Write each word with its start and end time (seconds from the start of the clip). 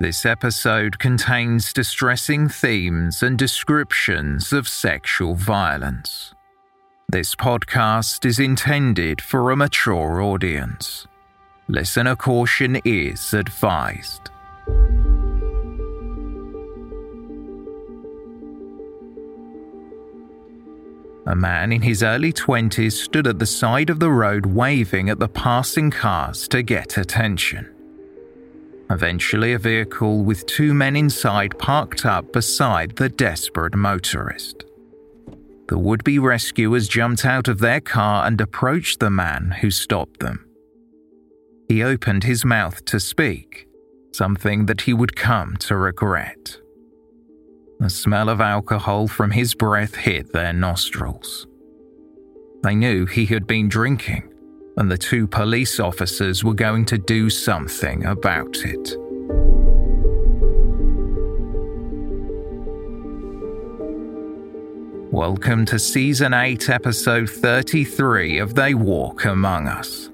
This 0.00 0.24
episode 0.24 1.00
contains 1.00 1.72
distressing 1.72 2.48
themes 2.48 3.20
and 3.20 3.36
descriptions 3.36 4.52
of 4.52 4.68
sexual 4.68 5.34
violence. 5.34 6.32
This 7.08 7.34
podcast 7.34 8.24
is 8.24 8.38
intended 8.38 9.20
for 9.20 9.50
a 9.50 9.56
mature 9.56 10.22
audience. 10.22 11.08
Listener 11.66 12.14
caution 12.14 12.80
is 12.84 13.34
advised. 13.34 14.30
A 21.26 21.34
man 21.34 21.72
in 21.72 21.82
his 21.82 22.04
early 22.04 22.32
20s 22.32 22.92
stood 22.92 23.26
at 23.26 23.40
the 23.40 23.46
side 23.46 23.90
of 23.90 23.98
the 23.98 24.12
road 24.12 24.46
waving 24.46 25.10
at 25.10 25.18
the 25.18 25.28
passing 25.28 25.90
cars 25.90 26.46
to 26.48 26.62
get 26.62 26.96
attention. 26.98 27.74
Eventually, 28.90 29.52
a 29.52 29.58
vehicle 29.58 30.24
with 30.24 30.46
two 30.46 30.72
men 30.72 30.96
inside 30.96 31.58
parked 31.58 32.06
up 32.06 32.32
beside 32.32 32.96
the 32.96 33.08
desperate 33.08 33.74
motorist. 33.74 34.64
The 35.68 35.78
would 35.78 36.02
be 36.04 36.18
rescuers 36.18 36.88
jumped 36.88 37.26
out 37.26 37.48
of 37.48 37.58
their 37.58 37.80
car 37.80 38.26
and 38.26 38.40
approached 38.40 39.00
the 39.00 39.10
man 39.10 39.56
who 39.60 39.70
stopped 39.70 40.20
them. 40.20 40.46
He 41.68 41.82
opened 41.82 42.24
his 42.24 42.46
mouth 42.46 42.82
to 42.86 42.98
speak, 42.98 43.68
something 44.12 44.64
that 44.66 44.82
he 44.82 44.94
would 44.94 45.14
come 45.14 45.56
to 45.58 45.76
regret. 45.76 46.58
The 47.78 47.90
smell 47.90 48.30
of 48.30 48.40
alcohol 48.40 49.06
from 49.06 49.32
his 49.32 49.54
breath 49.54 49.94
hit 49.94 50.32
their 50.32 50.54
nostrils. 50.54 51.46
They 52.62 52.74
knew 52.74 53.04
he 53.04 53.26
had 53.26 53.46
been 53.46 53.68
drinking, 53.68 54.27
and 54.78 54.90
the 54.90 54.96
two 54.96 55.26
police 55.26 55.80
officers 55.80 56.44
were 56.44 56.54
going 56.54 56.84
to 56.84 56.96
do 56.96 57.28
something 57.28 58.06
about 58.06 58.56
it. 58.58 58.94
Welcome 65.12 65.64
to 65.66 65.80
Season 65.80 66.32
8, 66.32 66.68
Episode 66.68 67.28
33 67.28 68.38
of 68.38 68.54
They 68.54 68.74
Walk 68.74 69.24
Among 69.24 69.66
Us, 69.66 70.10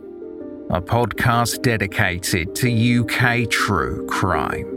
a 0.70 0.80
podcast 0.80 1.60
dedicated 1.60 2.54
to 2.54 3.00
UK 3.00 3.50
true 3.50 4.06
crime. 4.06 4.73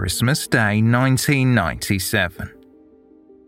Christmas 0.00 0.46
Day 0.46 0.80
1997. 0.80 2.54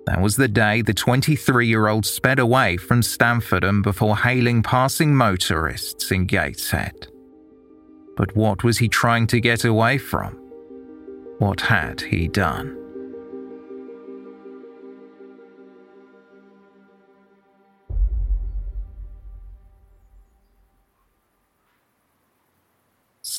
That 0.07 0.21
was 0.21 0.35
the 0.35 0.49
day 0.49 0.83
the 0.83 0.93
23 0.93 1.69
year 1.69 1.87
old 1.87 2.05
sped 2.05 2.41
away 2.41 2.77
from 2.77 3.03
Stamfordham 3.03 3.83
before 3.83 4.17
hailing 4.17 4.61
passing 4.61 5.15
motorists 5.15 6.11
in 6.11 6.27
Gateshead. 6.27 7.07
But 8.17 8.35
what 8.35 8.65
was 8.65 8.79
he 8.79 8.89
trying 8.89 9.29
to 9.29 9.39
get 9.39 9.65
away 9.65 9.97
from? 9.97 10.33
What 11.39 11.61
had 11.61 12.01
he 12.01 12.27
done? 12.27 12.80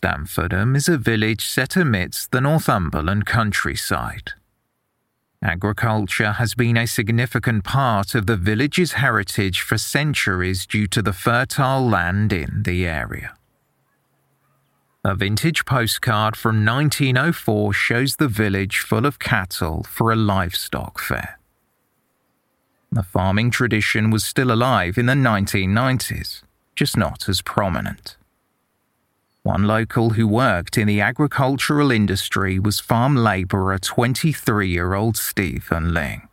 Stamfordham 0.02 0.76
is 0.76 0.90
a 0.90 0.98
village 0.98 1.46
set 1.46 1.76
amidst 1.76 2.32
the 2.32 2.42
Northumberland 2.42 3.28
countryside. 3.28 4.32
Agriculture 5.44 6.34
has 6.34 6.56
been 6.56 6.76
a 6.76 6.88
significant 6.88 7.64
part 7.64 8.16
of 8.16 8.26
the 8.26 8.36
village's 8.36 8.94
heritage 8.94 9.62
for 9.62 9.78
centuries 9.78 10.66
due 10.66 10.88
to 10.88 11.04
the 11.04 11.14
fertile 11.14 11.88
land 11.88 12.34
in 12.34 12.64
the 12.64 12.88
area. 12.88 13.36
A 15.06 15.14
vintage 15.14 15.66
postcard 15.66 16.36
from 16.36 16.66
1904 16.66 17.72
shows 17.72 18.16
the 18.16 18.28
village 18.28 18.80
full 18.80 19.06
of 19.06 19.20
cattle 19.20 19.84
for 19.84 20.12
a 20.12 20.16
livestock 20.16 21.00
fair. 21.00 21.38
The 22.92 23.04
farming 23.04 23.52
tradition 23.52 24.10
was 24.10 24.24
still 24.24 24.52
alive 24.52 24.98
in 24.98 25.06
the 25.06 25.14
1990s, 25.14 26.42
just 26.76 26.98
not 26.98 27.30
as 27.30 27.44
prominent. 27.44 28.18
One 29.44 29.64
local 29.64 30.12
who 30.12 30.28
worked 30.28 30.78
in 30.78 30.88
the 30.88 31.02
agricultural 31.02 31.92
industry 31.92 32.60
was 32.60 32.80
farm 32.80 33.16
labourer 33.16 33.80
23 33.80 34.70
year 34.70 34.94
old 34.94 35.18
Stephen 35.18 35.94
Ling. 35.96 36.28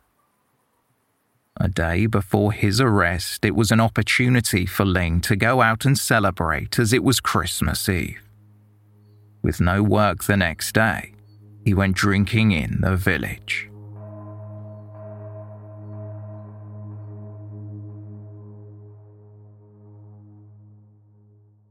A 1.59 1.67
day 1.67 2.05
before 2.05 2.53
his 2.53 2.79
arrest, 2.79 3.43
it 3.43 3.55
was 3.55 3.71
an 3.71 3.79
opportunity 3.79 4.65
for 4.65 4.85
Ling 4.85 5.21
to 5.21 5.35
go 5.35 5.61
out 5.61 5.85
and 5.85 5.97
celebrate 5.97 6.77
as 6.77 6.93
it 6.93 7.03
was 7.03 7.19
Christmas 7.19 7.89
Eve. 7.89 8.21
With 9.41 9.59
no 9.59 9.81
work 9.81 10.23
the 10.23 10.37
next 10.37 10.73
day, 10.73 11.13
he 11.65 11.73
went 11.73 11.95
drinking 11.95 12.51
in 12.51 12.79
the 12.81 12.95
village. 12.95 13.69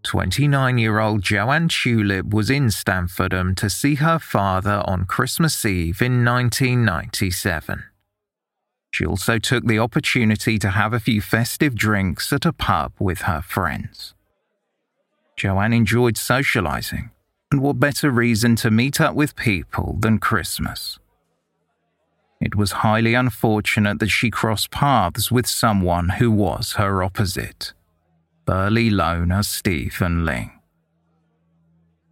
29 0.09 0.79
year 0.79 1.01
old 1.01 1.21
Joanne 1.21 1.69
Tulip 1.69 2.33
was 2.33 2.49
in 2.49 2.69
Stamfordham 2.69 3.55
to 3.57 3.69
see 3.69 3.97
her 3.97 4.19
father 4.19 4.83
on 4.87 5.05
Christmas 5.05 5.67
Eve 5.67 6.01
in 6.01 6.25
1997. 6.25 7.85
She 8.91 9.05
also 9.05 9.39
took 9.39 9.67
the 9.67 9.79
opportunity 9.79 10.59
to 10.61 10.71
have 10.71 10.95
a 10.95 10.99
few 10.99 11.21
festive 11.21 11.75
drinks 11.75 12.33
at 12.33 12.47
a 12.47 12.55
pub 12.55 12.95
with 12.99 13.21
her 13.23 13.43
friends. 13.43 14.15
Joanne 15.37 15.75
enjoyed 15.75 16.15
socialising, 16.15 17.11
and 17.53 17.61
what 17.61 17.79
better 17.79 18.11
reason 18.11 18.57
to 18.57 18.71
meet 18.71 19.03
up 19.03 19.15
with 19.15 19.37
people 19.37 19.99
than 20.01 20.17
Christmas? 20.17 20.99
It 22.41 22.55
was 22.55 22.81
highly 22.81 23.13
unfortunate 23.13 23.99
that 23.99 24.09
she 24.09 24.31
crossed 24.31 24.71
paths 24.71 25.31
with 25.31 25.47
someone 25.47 26.09
who 26.09 26.31
was 26.31 26.77
her 26.79 27.03
opposite 27.03 27.75
burly 28.49 28.89
loner 28.89 29.43
Stephen 29.43 30.25
Ling. 30.25 30.51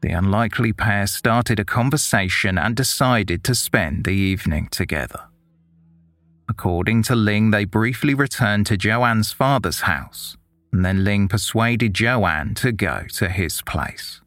The 0.03 0.11
unlikely 0.11 0.75
pair 0.75 1.07
started 1.07 1.59
a 1.59 1.65
conversation 1.65 2.59
and 2.59 2.77
decided 2.77 3.43
to 3.45 3.55
spend 3.55 4.05
the 4.05 4.11
evening 4.11 4.69
together. 4.71 5.29
According 6.47 7.05
to 7.05 7.17
Ling, 7.17 7.53
they 7.53 7.65
briefly 7.65 8.13
returned 8.13 8.67
to 8.67 8.77
Joanne's 8.77 9.33
father's 9.33 9.81
house, 9.81 10.37
and 10.75 10.85
then 10.85 11.05
Ling 11.05 11.27
persuaded 11.27 11.95
Joanne 11.95 12.53
to 12.57 12.71
go 12.71 13.05
to 13.15 13.31
his 13.31 13.63
place. 13.63 14.21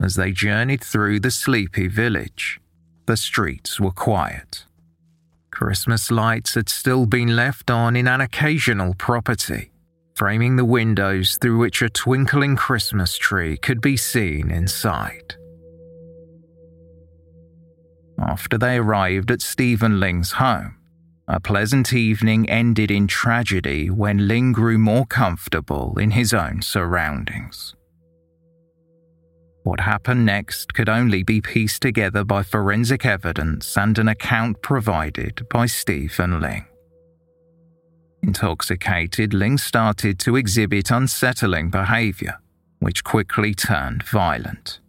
As 0.00 0.14
they 0.14 0.30
journeyed 0.30 0.84
through 0.84 1.18
the 1.18 1.32
sleepy 1.32 1.88
village, 1.88 2.60
the 3.06 3.16
streets 3.16 3.80
were 3.80 3.90
quiet. 3.90 4.64
Christmas 5.50 6.12
lights 6.12 6.54
had 6.54 6.68
still 6.68 7.04
been 7.04 7.34
left 7.34 7.68
on 7.68 7.96
in 7.96 8.06
an 8.06 8.20
occasional 8.20 8.94
property, 8.94 9.72
framing 10.18 10.56
the 10.56 10.64
windows 10.64 11.38
through 11.40 11.56
which 11.56 11.80
a 11.80 11.88
twinkling 11.88 12.56
Christmas 12.56 13.16
tree 13.16 13.56
could 13.56 13.80
be 13.80 13.96
seen 13.96 14.50
inside. 14.50 15.36
After 18.20 18.58
they 18.58 18.78
arrived 18.78 19.30
at 19.30 19.40
Stephen 19.40 20.00
Ling's 20.00 20.32
home, 20.32 20.74
a 21.28 21.38
pleasant 21.38 21.92
evening 21.92 22.50
ended 22.50 22.90
in 22.90 23.06
tragedy 23.06 23.90
when 23.90 24.26
Ling 24.26 24.50
grew 24.50 24.76
more 24.76 25.06
comfortable 25.06 25.96
in 25.98 26.10
his 26.10 26.34
own 26.34 26.62
surroundings. 26.62 27.76
What 29.62 29.80
happened 29.80 30.26
next 30.26 30.74
could 30.74 30.88
only 30.88 31.22
be 31.22 31.40
pieced 31.40 31.82
together 31.82 32.24
by 32.24 32.42
forensic 32.42 33.06
evidence 33.06 33.76
and 33.76 33.96
an 33.98 34.08
account 34.08 34.62
provided 34.62 35.46
by 35.48 35.66
Stephen 35.66 36.40
Ling. 36.40 36.67
Intoxicated, 38.22 39.32
Ling 39.32 39.58
started 39.58 40.18
to 40.20 40.36
exhibit 40.36 40.90
unsettling 40.90 41.70
behavior, 41.70 42.38
which 42.80 43.04
quickly 43.04 43.54
turned 43.54 44.02
violent. 44.02 44.80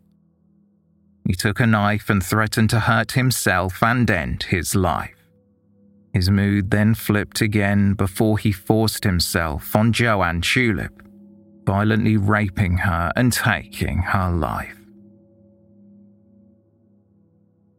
He 1.25 1.33
took 1.33 1.59
a 1.59 1.67
knife 1.67 2.09
and 2.09 2.23
threatened 2.23 2.71
to 2.71 2.79
hurt 2.79 3.11
himself 3.11 3.83
and 3.83 4.09
end 4.09 4.43
his 4.43 4.73
life. 4.73 5.15
His 6.11 6.29
mood 6.31 6.71
then 6.71 6.95
flipped 6.95 7.41
again 7.41 7.93
before 7.93 8.39
he 8.39 8.51
forced 8.51 9.03
himself 9.03 9.75
on 9.75 9.93
Joanne 9.93 10.41
Tulip, 10.41 11.03
violently 11.65 12.17
raping 12.17 12.77
her 12.77 13.11
and 13.15 13.31
taking 13.31 13.99
her 13.99 14.31
life. 14.31 14.75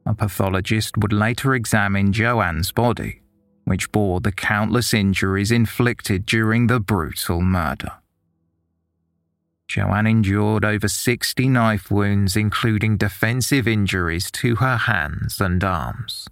A 0.06 0.14
pathologist 0.14 0.96
would 0.96 1.12
later 1.12 1.54
examine 1.54 2.12
Joanne's 2.12 2.70
body 2.70 3.20
which 3.70 3.92
bore 3.92 4.18
the 4.18 4.32
countless 4.32 4.92
injuries 4.92 5.52
inflicted 5.52 6.26
during 6.26 6.66
the 6.66 6.80
brutal 6.80 7.40
murder. 7.40 7.92
Joanne 9.68 10.08
endured 10.08 10.64
over 10.64 10.88
60 10.88 11.48
knife 11.48 11.88
wounds, 11.88 12.34
including 12.34 12.96
defensive 12.96 13.68
injuries 13.68 14.28
to 14.32 14.56
her 14.56 14.76
hands 14.76 15.40
and 15.40 15.62
arms. 15.62 16.26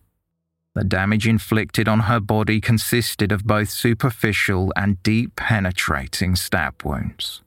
The 0.74 0.82
damage 0.82 1.28
inflicted 1.28 1.86
on 1.86 2.00
her 2.00 2.18
body 2.18 2.60
consisted 2.60 3.30
of 3.30 3.44
both 3.44 3.70
superficial 3.70 4.72
and 4.74 5.00
deep 5.04 5.36
penetrating 5.36 6.34
stab 6.34 6.82
wounds. 6.82 7.42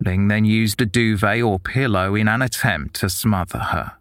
Ling 0.00 0.28
then 0.28 0.46
used 0.46 0.80
a 0.80 0.86
duvet 0.86 1.42
or 1.42 1.58
pillow 1.58 2.14
in 2.14 2.26
an 2.26 2.40
attempt 2.40 2.94
to 3.00 3.10
smother 3.10 3.58
her. 3.58 3.92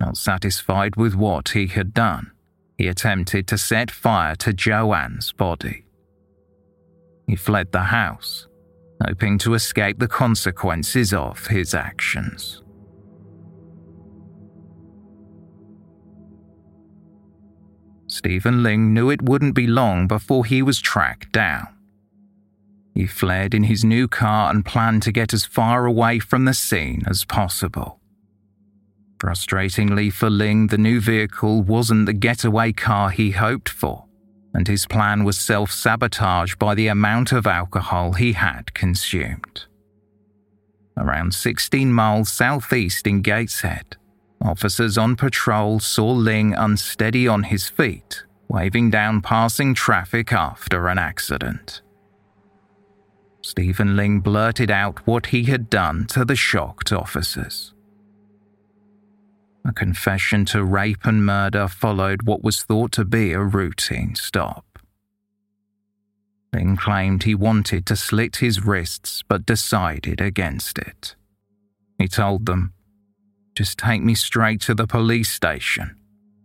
Not 0.00 0.16
satisfied 0.16 0.96
with 0.96 1.14
what 1.14 1.50
he 1.50 1.68
had 1.68 1.94
done, 1.94 2.32
he 2.76 2.88
attempted 2.88 3.46
to 3.48 3.58
set 3.58 3.90
fire 3.90 4.34
to 4.36 4.52
Joanne's 4.52 5.32
body. 5.32 5.84
He 7.26 7.36
fled 7.36 7.72
the 7.72 7.84
house, 7.84 8.48
hoping 9.04 9.38
to 9.38 9.54
escape 9.54 9.98
the 9.98 10.08
consequences 10.08 11.12
of 11.12 11.46
his 11.46 11.74
actions. 11.74 12.62
Stephen 18.06 18.62
Ling 18.62 18.92
knew 18.94 19.10
it 19.10 19.22
wouldn't 19.22 19.54
be 19.54 19.66
long 19.66 20.06
before 20.06 20.44
he 20.44 20.62
was 20.62 20.80
tracked 20.80 21.32
down. 21.32 21.66
He 22.94 23.06
fled 23.06 23.54
in 23.54 23.64
his 23.64 23.84
new 23.84 24.06
car 24.06 24.50
and 24.50 24.64
planned 24.64 25.02
to 25.02 25.12
get 25.12 25.34
as 25.34 25.44
far 25.44 25.84
away 25.84 26.20
from 26.20 26.44
the 26.44 26.54
scene 26.54 27.02
as 27.08 27.24
possible. 27.24 27.98
Frustratingly 29.24 30.12
for 30.12 30.28
Ling, 30.28 30.66
the 30.66 30.76
new 30.76 31.00
vehicle 31.00 31.62
wasn't 31.62 32.04
the 32.04 32.12
getaway 32.12 32.72
car 32.72 33.08
he 33.08 33.30
hoped 33.30 33.70
for, 33.70 34.04
and 34.52 34.68
his 34.68 34.86
plan 34.86 35.24
was 35.24 35.38
self 35.38 35.70
sabotage 35.70 36.56
by 36.56 36.74
the 36.74 36.88
amount 36.88 37.32
of 37.32 37.46
alcohol 37.46 38.12
he 38.12 38.34
had 38.34 38.74
consumed. 38.74 39.64
Around 40.98 41.32
16 41.32 41.90
miles 41.90 42.28
southeast 42.28 43.06
in 43.06 43.22
Gateshead, 43.22 43.96
officers 44.42 44.98
on 44.98 45.16
patrol 45.16 45.80
saw 45.80 46.10
Ling 46.12 46.52
unsteady 46.52 47.26
on 47.26 47.44
his 47.44 47.66
feet, 47.66 48.24
waving 48.48 48.90
down 48.90 49.22
passing 49.22 49.72
traffic 49.72 50.34
after 50.34 50.88
an 50.88 50.98
accident. 50.98 51.80
Stephen 53.40 53.96
Ling 53.96 54.20
blurted 54.20 54.70
out 54.70 55.06
what 55.06 55.26
he 55.26 55.44
had 55.44 55.70
done 55.70 56.04
to 56.08 56.26
the 56.26 56.36
shocked 56.36 56.92
officers. 56.92 57.73
A 59.66 59.72
confession 59.72 60.44
to 60.46 60.62
rape 60.62 61.04
and 61.04 61.24
murder 61.24 61.68
followed 61.68 62.22
what 62.22 62.44
was 62.44 62.62
thought 62.62 62.92
to 62.92 63.04
be 63.04 63.32
a 63.32 63.40
routine 63.40 64.14
stop. 64.14 64.64
Ling 66.52 66.76
claimed 66.76 67.22
he 67.22 67.34
wanted 67.34 67.84
to 67.86 67.96
slit 67.96 68.36
his 68.36 68.64
wrists 68.64 69.22
but 69.26 69.46
decided 69.46 70.20
against 70.20 70.78
it. 70.78 71.16
He 71.98 72.06
told 72.08 72.46
them, 72.46 72.72
Just 73.54 73.78
take 73.78 74.02
me 74.02 74.14
straight 74.14 74.60
to 74.62 74.74
the 74.74 74.86
police 74.86 75.30
station. 75.30 75.96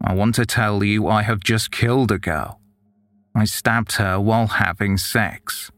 I 0.02 0.14
want 0.14 0.36
to 0.36 0.46
tell 0.46 0.84
you 0.84 1.08
I 1.08 1.24
have 1.24 1.42
just 1.42 1.72
killed 1.72 2.12
a 2.12 2.18
girl. 2.18 2.60
I 3.36 3.46
stabbed 3.46 3.94
her 3.94 4.20
while 4.20 4.48
having 4.48 4.98
sex. 4.98 5.72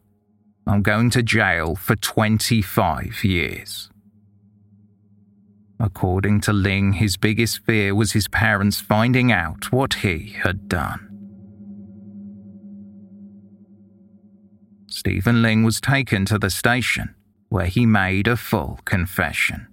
I'm 0.65 0.81
going 0.81 1.09
to 1.11 1.23
jail 1.23 1.75
for 1.75 1.95
25 1.95 3.23
years. 3.23 3.90
According 5.81 6.41
to 6.41 6.53
Ling, 6.53 6.93
his 6.93 7.17
biggest 7.17 7.65
fear 7.65 7.95
was 7.95 8.11
his 8.11 8.27
parents 8.27 8.79
finding 8.79 9.31
out 9.31 9.71
what 9.71 9.95
he 9.95 10.35
had 10.43 10.69
done. 10.69 11.07
Stephen 14.85 15.41
Ling 15.41 15.63
was 15.63 15.81
taken 15.81 16.23
to 16.25 16.37
the 16.37 16.51
station, 16.51 17.15
where 17.49 17.65
he 17.65 17.87
made 17.87 18.27
a 18.27 18.37
full 18.37 18.79
confession. 18.85 19.67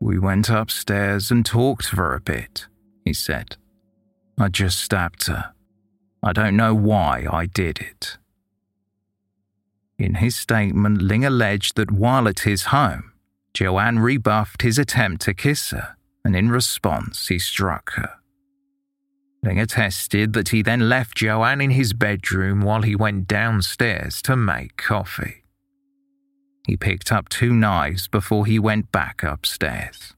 We 0.00 0.18
went 0.18 0.48
upstairs 0.48 1.30
and 1.30 1.44
talked 1.44 1.86
for 1.86 2.14
a 2.14 2.20
bit, 2.20 2.66
he 3.04 3.12
said. 3.12 3.56
I 4.38 4.48
just 4.48 4.80
stabbed 4.80 5.26
her. 5.26 5.52
I 6.22 6.32
don't 6.32 6.56
know 6.56 6.74
why 6.74 7.26
I 7.30 7.44
did 7.44 7.78
it. 7.78 8.16
In 9.98 10.14
his 10.14 10.34
statement, 10.34 11.02
Ling 11.02 11.26
alleged 11.26 11.76
that 11.76 11.90
while 11.90 12.26
at 12.26 12.40
his 12.40 12.64
home, 12.64 13.11
Joanne 13.54 13.98
rebuffed 13.98 14.62
his 14.62 14.78
attempt 14.78 15.22
to 15.22 15.34
kiss 15.34 15.70
her, 15.70 15.96
and 16.24 16.34
in 16.34 16.50
response, 16.50 17.28
he 17.28 17.38
struck 17.38 17.92
her. 17.92 18.14
Ling 19.42 19.58
attested 19.58 20.32
that 20.32 20.50
he 20.50 20.62
then 20.62 20.88
left 20.88 21.16
Joanne 21.16 21.60
in 21.60 21.72
his 21.72 21.92
bedroom 21.92 22.62
while 22.62 22.82
he 22.82 22.94
went 22.94 23.26
downstairs 23.26 24.22
to 24.22 24.36
make 24.36 24.76
coffee. 24.76 25.42
He 26.66 26.76
picked 26.76 27.10
up 27.10 27.28
two 27.28 27.52
knives 27.52 28.06
before 28.06 28.46
he 28.46 28.58
went 28.58 28.92
back 28.92 29.24
upstairs. 29.24 30.14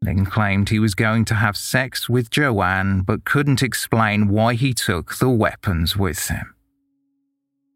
Ling 0.00 0.24
claimed 0.24 0.68
he 0.68 0.78
was 0.78 0.94
going 0.94 1.24
to 1.26 1.34
have 1.34 1.56
sex 1.56 2.08
with 2.08 2.30
Joanne 2.30 3.02
but 3.02 3.24
couldn't 3.24 3.62
explain 3.62 4.28
why 4.28 4.54
he 4.54 4.72
took 4.72 5.16
the 5.16 5.30
weapons 5.30 5.96
with 5.96 6.28
him. 6.28 6.54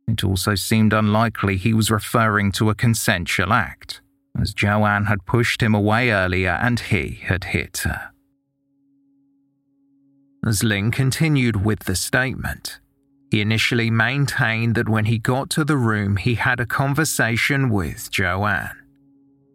It 0.07 0.23
also 0.23 0.55
seemed 0.55 0.93
unlikely 0.93 1.57
he 1.57 1.75
was 1.75 1.90
referring 1.90 2.52
to 2.52 2.71
a 2.71 2.75
consensual 2.75 3.52
act 3.52 4.02
as 4.40 4.54
Joanne 4.54 5.07
had 5.07 5.26
pushed 5.26 5.62
him 5.62 5.75
away 5.75 6.11
earlier 6.11 6.59
and 6.61 6.78
he 6.78 7.21
had 7.23 7.45
hit 7.45 7.78
her. 7.78 8.11
As 10.47 10.62
Ling 10.62 10.90
continued 10.90 11.64
with 11.64 11.80
the 11.80 11.97
statement, 11.97 12.80
he 13.30 13.40
initially 13.40 13.90
maintained 13.90 14.75
that 14.76 14.88
when 14.88 15.04
he 15.07 15.18
got 15.18 15.50
to 15.50 15.64
the 15.64 15.76
room, 15.76 16.16
he 16.16 16.37
had 16.37 16.61
a 16.61 16.66
conversation 16.66 17.68
with 17.68 18.11
Joanne. 18.11 18.78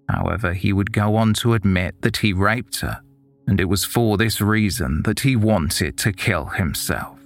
However, 0.10 0.54
he 0.54 0.74
would 0.74 0.92
go 0.92 1.16
on 1.16 1.34
to 1.36 1.54
admit 1.54 2.02
that 2.02 2.18
he 2.18 2.34
raped 2.34 2.82
her, 2.82 3.02
and 3.48 3.60
it 3.60 3.66
was 3.66 3.86
for 3.86 4.18
this 4.18 4.42
reason 4.42 5.02
that 5.04 5.22
he 5.22 5.36
wanted 5.36 5.98
to 6.00 6.14
kill 6.14 6.46
himself. 6.46 7.23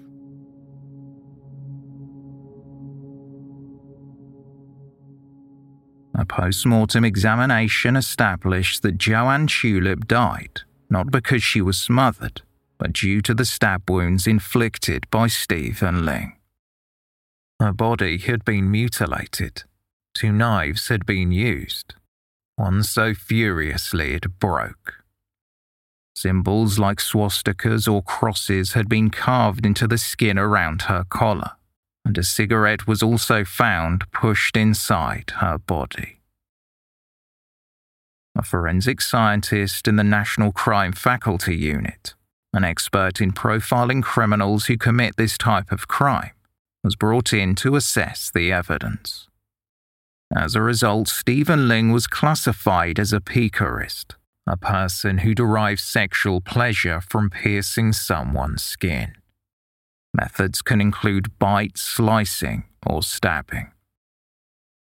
A 6.17 6.25
post 6.25 6.65
mortem 6.65 7.05
examination 7.05 7.95
established 7.95 8.81
that 8.81 8.97
Joanne 8.97 9.47
Tulip 9.47 10.07
died 10.07 10.61
not 10.89 11.11
because 11.11 11.43
she 11.43 11.61
was 11.61 11.77
smothered, 11.77 12.41
but 12.77 12.93
due 12.93 13.21
to 13.21 13.33
the 13.33 13.45
stab 13.45 13.89
wounds 13.89 14.27
inflicted 14.27 15.09
by 15.09 15.27
Stephen 15.27 16.05
Ling. 16.05 16.37
Her 17.59 17.73
body 17.73 18.17
had 18.17 18.45
been 18.45 18.71
mutilated. 18.71 19.63
Two 20.13 20.31
knives 20.31 20.87
had 20.87 21.05
been 21.05 21.31
used, 21.31 21.95
one 22.55 22.83
so 22.83 23.13
furiously 23.13 24.13
it 24.13 24.39
broke. 24.39 25.03
Symbols 26.15 26.79
like 26.79 26.97
swastikas 26.97 27.91
or 27.91 28.01
crosses 28.01 28.73
had 28.73 28.89
been 28.89 29.11
carved 29.11 29.65
into 29.65 29.87
the 29.87 29.99
skin 29.99 30.39
around 30.39 30.83
her 30.83 31.03
collar, 31.09 31.51
and 32.07 32.17
a 32.17 32.23
cigarette 32.23 32.87
was 32.87 33.03
also 33.03 33.43
found 33.43 34.09
pushed 34.13 34.55
inside 34.55 35.29
her 35.41 35.57
body. 35.57 36.21
A 38.33 38.43
forensic 38.43 39.01
scientist 39.01 39.89
in 39.89 39.97
the 39.97 40.05
National 40.05 40.53
Crime 40.53 40.93
Faculty 40.93 41.57
Unit, 41.57 42.15
an 42.53 42.63
expert 42.63 43.19
in 43.19 43.33
profiling 43.33 44.01
criminals 44.01 44.67
who 44.67 44.77
commit 44.77 45.17
this 45.17 45.37
type 45.37 45.69
of 45.69 45.89
crime, 45.89 46.31
was 46.81 46.95
brought 46.95 47.33
in 47.33 47.55
to 47.55 47.75
assess 47.75 48.31
the 48.33 48.53
evidence. 48.53 49.27
As 50.33 50.55
a 50.55 50.61
result, 50.61 51.09
Stephen 51.09 51.67
Ling 51.67 51.91
was 51.91 52.07
classified 52.07 52.99
as 52.99 53.11
a 53.11 53.19
piquerist, 53.19 54.15
a 54.47 54.55
person 54.55 55.17
who 55.19 55.35
derives 55.35 55.83
sexual 55.83 56.39
pleasure 56.39 57.01
from 57.01 57.29
piercing 57.29 57.91
someone's 57.91 58.63
skin. 58.63 59.16
Methods 60.19 60.63
can 60.63 60.81
include 60.81 61.37
bite, 61.37 61.77
slicing, 61.77 62.63
or 62.85 63.03
stabbing. 63.03 63.71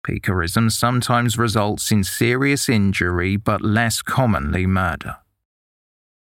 Piquerism 0.08 0.72
sometimes 0.72 1.38
results 1.38 1.92
in 1.92 2.04
serious 2.04 2.70
injury 2.70 3.36
but 3.36 3.62
less 3.62 4.02
commonly 4.02 4.68
murder. 4.68 5.18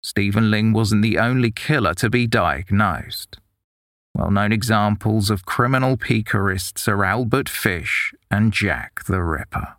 Stephen 0.02 0.50
Ling 0.50 0.74
wasn't 0.74 1.00
the 1.02 1.18
only 1.18 1.50
killer 1.50 1.94
to 1.94 2.10
be 2.10 2.26
diagnosed. 2.26 3.38
Well 4.14 4.30
known 4.30 4.52
examples 4.52 5.30
of 5.30 5.46
criminal 5.46 5.96
piquerists 5.96 6.86
are 6.86 7.04
Albert 7.04 7.48
Fish 7.48 8.12
and 8.30 8.52
Jack 8.52 9.04
the 9.06 9.22
Ripper. 9.22 9.76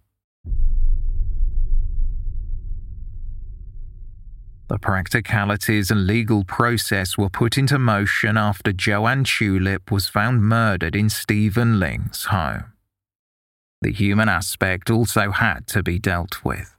The 4.67 4.79
practicalities 4.79 5.91
and 5.91 6.07
legal 6.07 6.43
process 6.43 7.17
were 7.17 7.29
put 7.29 7.57
into 7.57 7.77
motion 7.77 8.35
after 8.35 8.73
Joanne 8.73 9.23
Tulip 9.23 9.91
was 9.91 10.09
found 10.09 10.41
murdered 10.41 10.95
in 10.95 11.09
Stephen 11.09 11.79
Ling's 11.79 12.25
home. 12.25 12.73
The 13.81 13.91
human 13.91 14.27
aspect 14.27 14.89
also 14.89 15.29
had 15.29 15.67
to 15.67 15.83
be 15.83 15.99
dealt 15.99 16.43
with. 16.43 16.75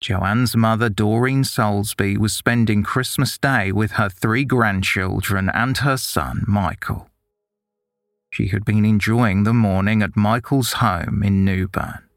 Joanne's 0.00 0.56
mother, 0.56 0.88
Doreen 0.88 1.42
Soulsby, 1.42 2.16
was 2.16 2.32
spending 2.32 2.84
Christmas 2.84 3.36
Day 3.36 3.72
with 3.72 3.92
her 3.92 4.08
three 4.08 4.44
grandchildren 4.44 5.50
and 5.52 5.78
her 5.78 5.96
son, 5.96 6.44
Michael. 6.46 7.10
She 8.30 8.48
had 8.48 8.64
been 8.64 8.84
enjoying 8.84 9.42
the 9.42 9.52
morning 9.52 10.00
at 10.00 10.16
Michael's 10.16 10.74
home 10.74 11.22
in 11.24 11.44
Newburn. 11.44 12.09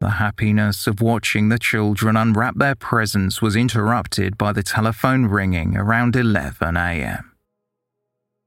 The 0.00 0.10
happiness 0.10 0.86
of 0.86 1.00
watching 1.00 1.48
the 1.48 1.58
children 1.58 2.16
unwrap 2.16 2.56
their 2.56 2.74
presents 2.74 3.40
was 3.40 3.56
interrupted 3.56 4.36
by 4.36 4.52
the 4.52 4.62
telephone 4.62 5.26
ringing 5.26 5.76
around 5.76 6.16
11 6.16 6.76
a.m. 6.76 7.32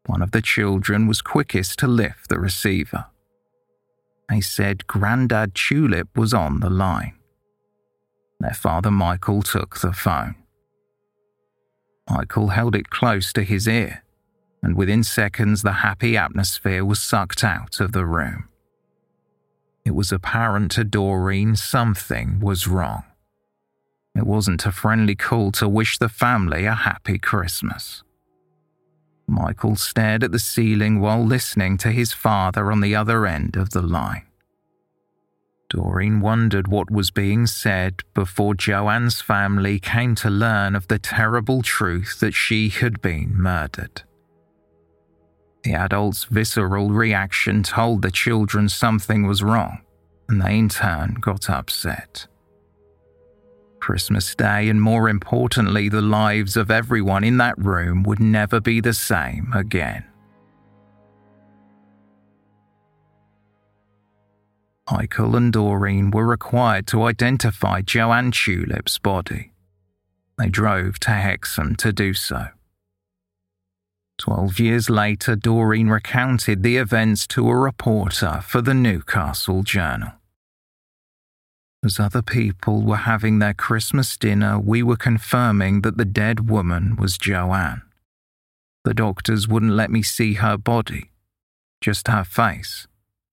One 0.05 0.21
of 0.21 0.31
the 0.31 0.43
children 0.43 1.07
was 1.07 1.21
quickest 1.21 1.79
to 1.79 1.87
lift 1.87 2.29
the 2.29 2.39
receiver. 2.39 3.07
They 4.29 4.41
said 4.41 4.85
Grandad 4.85 5.55
Tulip 5.55 6.15
was 6.15 6.35
on 6.35 6.59
the 6.59 6.69
line. 6.69 7.15
Their 8.39 8.53
father 8.53 8.91
Michael 8.91 9.41
took 9.41 9.79
the 9.79 9.91
phone. 9.91 10.35
Michael 12.07 12.49
held 12.49 12.75
it 12.75 12.91
close 12.91 13.33
to 13.33 13.43
his 13.43 13.67
ear, 13.67 14.03
and 14.61 14.75
within 14.75 15.03
seconds 15.03 15.63
the 15.63 15.73
happy 15.73 16.15
atmosphere 16.15 16.85
was 16.85 17.01
sucked 17.01 17.43
out 17.43 17.79
of 17.79 17.91
the 17.91 18.05
room. 18.05 18.48
It 19.89 19.95
was 19.95 20.11
apparent 20.11 20.69
to 20.73 20.83
Doreen 20.83 21.55
something 21.55 22.39
was 22.41 22.67
wrong. 22.67 23.05
It 24.13 24.27
wasn't 24.27 24.67
a 24.67 24.71
friendly 24.71 25.15
call 25.15 25.51
to 25.53 25.67
wish 25.67 25.97
the 25.97 26.07
family 26.07 26.65
a 26.65 26.75
happy 26.75 27.17
Christmas. 27.17 28.03
Michael 29.27 29.75
stared 29.75 30.23
at 30.23 30.31
the 30.31 30.37
ceiling 30.37 30.99
while 30.99 31.25
listening 31.25 31.75
to 31.79 31.91
his 31.91 32.13
father 32.13 32.71
on 32.71 32.81
the 32.81 32.95
other 32.95 33.25
end 33.25 33.55
of 33.55 33.71
the 33.71 33.81
line. 33.81 34.27
Doreen 35.71 36.21
wondered 36.21 36.67
what 36.67 36.91
was 36.91 37.09
being 37.09 37.47
said 37.47 38.03
before 38.13 38.53
Joanne's 38.53 39.21
family 39.21 39.79
came 39.79 40.13
to 40.17 40.29
learn 40.29 40.75
of 40.75 40.87
the 40.87 40.99
terrible 40.99 41.63
truth 41.63 42.19
that 42.19 42.35
she 42.35 42.69
had 42.69 43.01
been 43.01 43.35
murdered. 43.35 44.03
The 45.63 45.73
adult's 45.73 46.23
visceral 46.25 46.89
reaction 46.89 47.63
told 47.63 48.01
the 48.01 48.11
children 48.11 48.69
something 48.69 49.27
was 49.27 49.43
wrong, 49.43 49.81
and 50.27 50.41
they 50.41 50.57
in 50.57 50.69
turn 50.69 51.17
got 51.19 51.49
upset. 51.49 52.27
Christmas 53.79 54.35
Day, 54.35 54.69
and 54.69 54.81
more 54.81 55.09
importantly, 55.09 55.89
the 55.89 56.01
lives 56.01 56.55
of 56.55 56.69
everyone 56.69 57.23
in 57.23 57.37
that 57.37 57.57
room 57.57 58.03
would 58.03 58.19
never 58.19 58.59
be 58.59 58.81
the 58.81 58.93
same 58.93 59.51
again. 59.53 60.05
Michael 64.91 65.35
and 65.35 65.53
Doreen 65.53 66.09
were 66.11 66.25
required 66.25 66.87
to 66.87 67.03
identify 67.03 67.81
Joanne 67.81 68.31
Tulip's 68.31 68.97
body. 68.97 69.53
They 70.37 70.49
drove 70.49 70.99
to 71.01 71.11
Hexham 71.11 71.75
to 71.75 71.93
do 71.93 72.13
so. 72.13 72.47
Twelve 74.19 74.59
years 74.59 74.87
later, 74.87 75.35
Doreen 75.35 75.87
recounted 75.87 76.61
the 76.61 76.77
events 76.77 77.25
to 77.27 77.49
a 77.49 77.55
reporter 77.55 78.41
for 78.43 78.61
the 78.61 78.75
Newcastle 78.75 79.63
Journal. 79.63 80.11
As 81.83 81.99
other 81.99 82.21
people 82.21 82.83
were 82.83 83.07
having 83.07 83.39
their 83.39 83.55
Christmas 83.55 84.15
dinner, 84.17 84.59
we 84.59 84.83
were 84.83 84.97
confirming 84.97 85.81
that 85.81 85.97
the 85.97 86.05
dead 86.05 86.47
woman 86.47 86.95
was 86.97 87.17
Joanne. 87.17 87.81
The 88.83 88.93
doctors 88.93 89.47
wouldn't 89.47 89.71
let 89.71 89.89
me 89.89 90.03
see 90.03 90.33
her 90.35 90.57
body, 90.57 91.09
just 91.81 92.07
her 92.07 92.23
face 92.23 92.85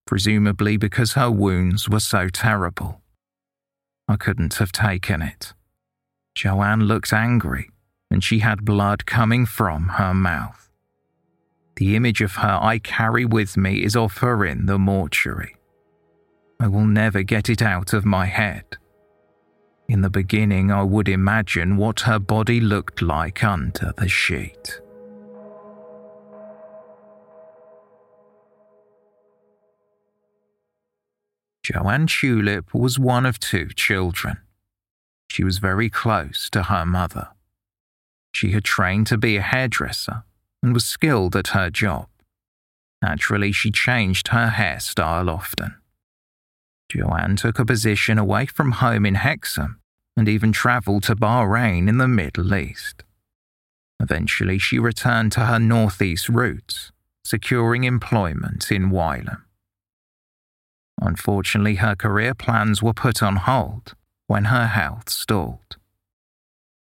presumably 0.06 0.76
because 0.76 1.12
her 1.12 1.30
wounds 1.30 1.88
were 1.88 2.00
so 2.00 2.28
terrible. 2.28 3.02
I 4.08 4.16
couldn't 4.16 4.54
have 4.54 4.72
taken 4.72 5.20
it. 5.20 5.52
Joanne 6.34 6.84
looked 6.84 7.12
angry, 7.12 7.70
and 8.10 8.22
she 8.22 8.38
had 8.38 8.64
blood 8.64 9.04
coming 9.04 9.44
from 9.44 9.88
her 9.98 10.14
mouth. 10.14 10.65
The 11.76 11.94
image 11.94 12.22
of 12.22 12.36
her 12.36 12.58
I 12.60 12.78
carry 12.78 13.26
with 13.26 13.56
me 13.58 13.84
is 13.84 13.94
of 13.94 14.18
her 14.18 14.46
in 14.46 14.64
the 14.64 14.78
mortuary. 14.78 15.56
I 16.58 16.68
will 16.68 16.86
never 16.86 17.22
get 17.22 17.50
it 17.50 17.60
out 17.60 17.92
of 17.92 18.06
my 18.06 18.26
head. 18.26 18.78
In 19.86 20.00
the 20.00 20.10
beginning, 20.10 20.72
I 20.72 20.82
would 20.82 21.08
imagine 21.08 21.76
what 21.76 22.00
her 22.00 22.18
body 22.18 22.60
looked 22.60 23.02
like 23.02 23.44
under 23.44 23.92
the 23.98 24.08
sheet. 24.08 24.80
Joanne 31.62 32.06
Tulip 32.06 32.72
was 32.72 32.98
one 32.98 33.26
of 33.26 33.38
two 33.38 33.68
children. 33.74 34.38
She 35.28 35.44
was 35.44 35.58
very 35.58 35.90
close 35.90 36.48
to 36.50 36.64
her 36.64 36.86
mother. 36.86 37.28
She 38.32 38.52
had 38.52 38.64
trained 38.64 39.08
to 39.08 39.18
be 39.18 39.36
a 39.36 39.42
hairdresser 39.42 40.24
and 40.66 40.74
was 40.74 40.84
skilled 40.84 41.36
at 41.36 41.48
her 41.48 41.70
job. 41.70 42.08
Naturally, 43.00 43.52
she 43.52 43.70
changed 43.70 44.28
her 44.28 44.48
hairstyle 44.48 45.32
often. 45.32 45.76
Joanne 46.90 47.36
took 47.36 47.60
a 47.60 47.64
position 47.64 48.18
away 48.18 48.46
from 48.46 48.72
home 48.72 49.06
in 49.06 49.14
Hexham 49.14 49.78
and 50.16 50.28
even 50.28 50.50
travelled 50.50 51.04
to 51.04 51.14
Bahrain 51.14 51.88
in 51.88 51.98
the 51.98 52.08
Middle 52.08 52.52
East. 52.52 53.04
Eventually, 54.00 54.58
she 54.58 54.80
returned 54.80 55.30
to 55.32 55.46
her 55.46 55.60
northeast 55.60 56.28
roots, 56.28 56.90
securing 57.24 57.84
employment 57.84 58.72
in 58.72 58.90
Wylam. 58.90 59.42
Unfortunately, 61.00 61.76
her 61.76 61.94
career 61.94 62.34
plans 62.34 62.82
were 62.82 62.92
put 62.92 63.22
on 63.22 63.36
hold 63.36 63.94
when 64.26 64.46
her 64.46 64.66
health 64.66 65.10
stalled. 65.10 65.76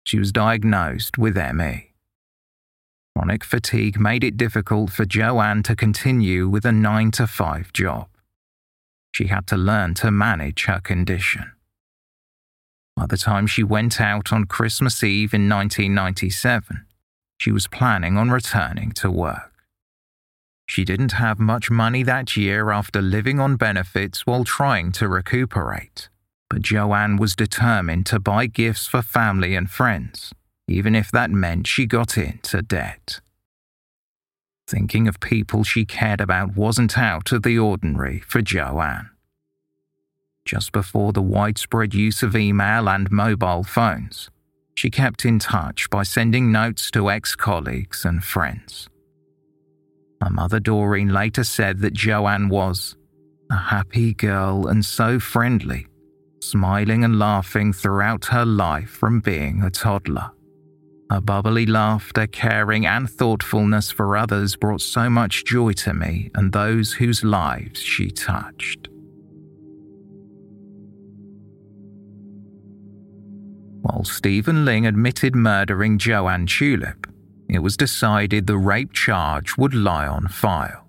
She 0.06 0.20
was 0.20 0.32
diagnosed 0.32 1.18
with 1.18 1.36
ME. 1.36 1.93
Chronic 3.16 3.44
fatigue 3.44 4.00
made 4.00 4.24
it 4.24 4.38
difficult 4.38 4.90
for 4.90 5.06
Joanne 5.06 5.64
to 5.64 5.76
continue 5.76 6.50
with 6.50 6.66
a 6.66 6.72
9 6.72 7.12
to 7.12 7.28
5 7.28 7.72
job. 7.72 8.08
She 9.12 9.28
had 9.28 9.46
to 9.48 9.58
learn 9.58 9.94
to 9.96 10.10
manage 10.10 10.66
her 10.66 10.80
condition. 10.80 11.52
By 12.96 13.06
the 13.06 13.18
time 13.18 13.48
she 13.48 13.64
went 13.64 14.02
out 14.02 14.34
on 14.34 14.46
Christmas 14.46 15.04
Eve 15.04 15.34
in 15.34 15.48
1997, 15.48 16.86
she 17.38 17.52
was 17.52 17.68
planning 17.68 18.18
on 18.18 18.32
returning 18.32 18.92
to 18.94 19.12
work. 19.12 19.54
She 20.66 20.84
didn't 20.84 21.14
have 21.14 21.40
much 21.40 21.70
money 21.70 22.04
that 22.04 22.36
year 22.36 22.72
after 22.72 23.02
living 23.02 23.40
on 23.40 23.58
benefits 23.58 24.26
while 24.26 24.44
trying 24.44 24.92
to 24.94 25.08
recuperate, 25.08 26.10
but 26.50 26.62
Joanne 26.62 27.18
was 27.18 27.36
determined 27.36 28.06
to 28.08 28.20
buy 28.20 28.48
gifts 28.48 28.88
for 28.88 29.02
family 29.02 29.56
and 29.56 29.70
friends, 29.70 30.34
even 30.68 30.96
if 30.96 31.12
that 31.12 31.30
meant 31.30 31.68
she 31.68 31.86
got 31.86 32.18
into 32.18 32.62
debt. 32.62 33.20
Thinking 34.68 35.08
of 35.08 35.20
people 35.20 35.64
she 35.64 35.86
cared 35.86 36.22
about 36.22 36.56
wasn't 36.56 36.98
out 36.98 37.32
of 37.32 37.44
the 37.44 37.60
ordinary 37.60 38.20
for 38.20 38.42
Joanne. 38.42 39.10
Just 40.46 40.72
before 40.72 41.14
the 41.14 41.22
widespread 41.22 41.94
use 41.94 42.24
of 42.24 42.36
email 42.36 42.90
and 42.90 43.12
mobile 43.12 43.64
phones, 43.64 44.30
she 44.76 44.90
kept 44.90 45.26
in 45.26 45.40
touch 45.40 45.90
by 45.90 46.04
sending 46.04 46.52
notes 46.52 46.90
to 46.92 47.10
ex 47.10 47.36
colleagues 47.36 48.06
and 48.06 48.24
friends. 48.24 48.90
Her 50.22 50.30
mother 50.30 50.60
Doreen 50.60 51.10
later 51.10 51.44
said 51.44 51.80
that 51.80 51.94
Joanne 51.94 52.50
was 52.50 52.96
a 53.50 53.56
happy 53.58 54.14
girl 54.14 54.68
and 54.68 54.84
so 54.84 55.20
friendly, 55.20 55.88
smiling 56.42 57.04
and 57.04 57.20
laughing 57.20 57.74
throughout 57.74 58.26
her 58.26 58.46
life 58.46 58.90
from 58.90 59.20
being 59.20 59.62
a 59.62 59.70
toddler. 59.70 60.32
Her 61.14 61.22
bubbly 61.22 61.68
laughter, 61.68 62.26
caring, 62.26 62.88
and 62.88 63.08
thoughtfulness 63.08 63.92
for 63.92 64.18
others 64.18 64.56
brought 64.56 64.82
so 64.82 65.12
much 65.12 65.46
joy 65.46 65.74
to 65.74 65.94
me 65.94 66.32
and 66.34 66.52
those 66.52 66.94
whose 66.94 67.24
lives 67.24 67.80
she 67.80 68.10
touched. 68.10 68.88
While 73.84 74.06
Stephen 74.06 74.66
Ling 74.66 74.88
admitted 74.88 75.36
murdering 75.36 76.00
Joanne 76.00 76.48
Tulip, 76.48 77.06
it 77.48 77.60
was 77.60 77.78
decided 77.78 78.48
the 78.48 78.58
rape 78.58 78.92
charge 78.92 79.56
would 79.56 79.76
lie 79.76 80.08
on 80.08 80.28
file. 80.30 80.88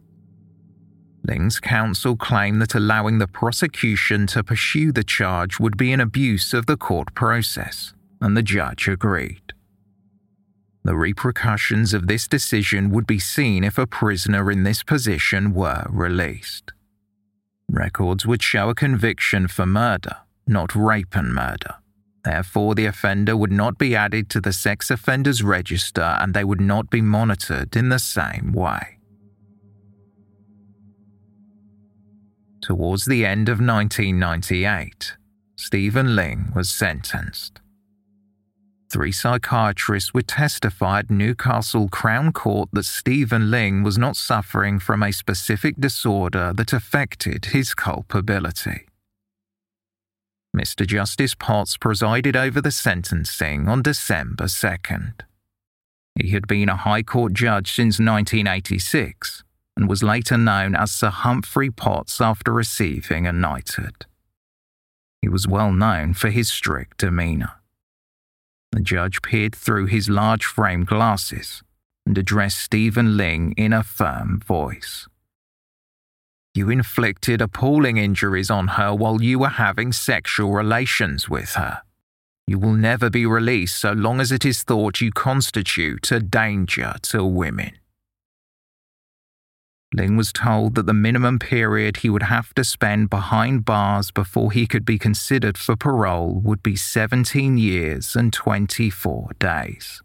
Ling's 1.29 1.61
counsel 1.61 2.17
claimed 2.17 2.63
that 2.63 2.75
allowing 2.75 3.19
the 3.19 3.29
prosecution 3.29 4.27
to 4.29 4.43
pursue 4.43 4.91
the 4.91 5.05
charge 5.05 5.61
would 5.61 5.77
be 5.77 5.93
an 5.93 6.01
abuse 6.01 6.55
of 6.55 6.65
the 6.65 6.79
court 6.79 7.15
process, 7.15 7.93
and 8.23 8.35
the 8.35 8.43
judge 8.43 8.89
agreed. 8.89 9.54
The 10.85 10.97
repercussions 10.97 11.95
of 11.95 12.07
this 12.07 12.29
decision 12.29 12.91
would 12.91 13.07
be 13.07 13.19
seen 13.19 13.65
if 13.65 13.79
a 13.79 13.87
prisoner 13.87 14.51
in 14.51 14.65
this 14.65 14.83
position 14.83 15.55
were 15.55 15.87
released. 15.89 16.73
Records 17.71 18.27
would 18.27 18.43
show 18.43 18.69
a 18.69 18.75
conviction 18.75 19.49
for 19.49 19.65
murder, 19.65 20.19
not 20.47 20.77
rape 20.77 21.17
and 21.17 21.35
murder. 21.35 21.77
Therefore, 22.23 22.75
the 22.75 22.87
offender 22.87 23.35
would 23.37 23.53
not 23.53 23.79
be 23.79 23.97
added 23.97 24.29
to 24.31 24.41
the 24.41 24.53
sex 24.53 24.91
offenders 24.91 25.43
register 25.43 26.19
and 26.21 26.35
they 26.35 26.45
would 26.45 26.61
not 26.61 26.91
be 26.91 27.01
monitored 27.01 27.77
in 27.77 27.89
the 27.89 27.99
same 27.99 28.53
way. 28.53 28.99
Towards 32.61 33.07
the 33.07 33.27
end 33.27 33.49
of 33.49 33.59
1998, 33.59 35.17
Stephen 35.57 36.17
Ling 36.17 36.53
was 36.55 36.71
sentenced. 36.71 37.61
Three 38.95 39.11
psychiatrists 39.11 40.15
would 40.15 40.29
testify 40.29 41.01
at 41.01 41.11
Newcastle 41.11 41.89
Crown 41.89 42.33
Court 42.33 42.69
that 42.75 42.85
Stephen 42.85 43.51
Ling 43.51 43.83
was 43.83 43.99
not 43.99 44.15
suffering 44.15 44.79
from 44.79 45.03
a 45.03 45.11
specific 45.11 45.75
disorder 45.81 46.53
that 46.55 46.73
affected 46.73 47.47
his 47.47 47.75
culpability. 47.75 48.87
Mr. 50.57 50.87
Justice 50.87 51.35
Potts 51.35 51.77
presided 51.77 52.37
over 52.37 52.61
the 52.61 52.71
sentencing 52.71 53.67
on 53.67 53.83
December 53.83 54.45
2nd. 54.45 55.23
He 56.15 56.31
had 56.31 56.47
been 56.47 56.69
a 56.69 56.77
High 56.77 57.03
Court 57.03 57.33
judge 57.33 57.73
since 57.73 57.99
1986 57.99 59.43
and 59.77 59.89
was 59.89 60.05
later 60.05 60.39
known 60.39 60.77
as 60.77 60.93
Sir 60.93 61.11
Humphrey 61.11 61.73
Potts 61.73 62.21
after 62.21 62.53
receiving 62.53 63.27
a 63.27 63.33
knighthood. 63.33 64.07
He 65.21 65.29
was 65.29 65.49
well 65.49 65.73
known 65.73 66.15
for 66.15 66.31
his 66.31 66.49
strict 66.49 66.99
demeanour. 66.99 67.55
The 68.75 68.81
judge 68.81 69.23
peered 69.23 69.55
through 69.55 69.87
his 69.87 70.09
large 70.09 70.45
frame 70.45 70.83
glasses 70.83 71.63
and 72.05 72.19
addressed 72.19 72.59
Stephen 72.59 73.17
Ling 73.17 73.55
in 73.57 73.73
a 73.73 73.85
firm 73.85 74.41
voice. 74.41 75.07
You 76.55 76.71
inflicted 76.71 77.41
appalling 77.41 77.99
injuries 77.99 78.51
on 78.51 78.67
her 78.69 78.93
while 78.93 79.23
you 79.23 79.39
were 79.39 79.61
having 79.61 79.93
sexual 79.93 80.51
relations 80.51 81.29
with 81.29 81.53
her. 81.53 81.83
You 82.49 82.59
will 82.59 82.73
never 82.73 83.11
be 83.11 83.25
released 83.25 83.77
so 83.77 83.93
long 83.93 84.21
as 84.21 84.33
it 84.33 84.45
is 84.45 84.65
thought 84.65 85.01
you 85.01 85.13
constitute 85.13 86.11
a 86.11 86.19
danger 86.19 86.97
to 87.03 87.25
women. 87.25 87.79
Ling 89.95 90.17
was 90.17 90.33
told 90.33 90.75
that 90.75 90.87
the 90.87 90.93
minimum 90.93 91.39
period 91.39 91.99
he 91.99 92.11
would 92.11 92.25
have 92.25 92.53
to 92.55 92.65
spend 92.65 93.11
behind 93.11 93.65
bars 93.65 94.11
before 94.11 94.51
he 94.51 94.67
could 94.67 94.85
be 94.85 94.99
considered 94.99 95.57
for 95.57 95.77
parole 95.77 96.41
would 96.43 96.65
be 96.65 96.75
17 96.75 97.57
years 97.57 98.17
and 98.17 98.33
24 98.33 99.31
days. 99.39 100.03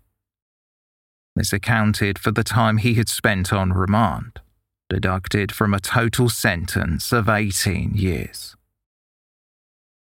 This 1.35 1.51
accounted 1.51 2.19
for 2.19 2.29
the 2.29 2.43
time 2.43 2.77
he 2.77 2.93
had 2.93 3.09
spent 3.09 3.51
on 3.51 3.73
remand 3.73 4.39
deducted 4.89 5.51
from 5.51 5.73
a 5.73 5.79
total 5.79 6.29
sentence 6.29 7.11
of 7.11 7.27
18 7.27 7.93
years. 7.95 8.55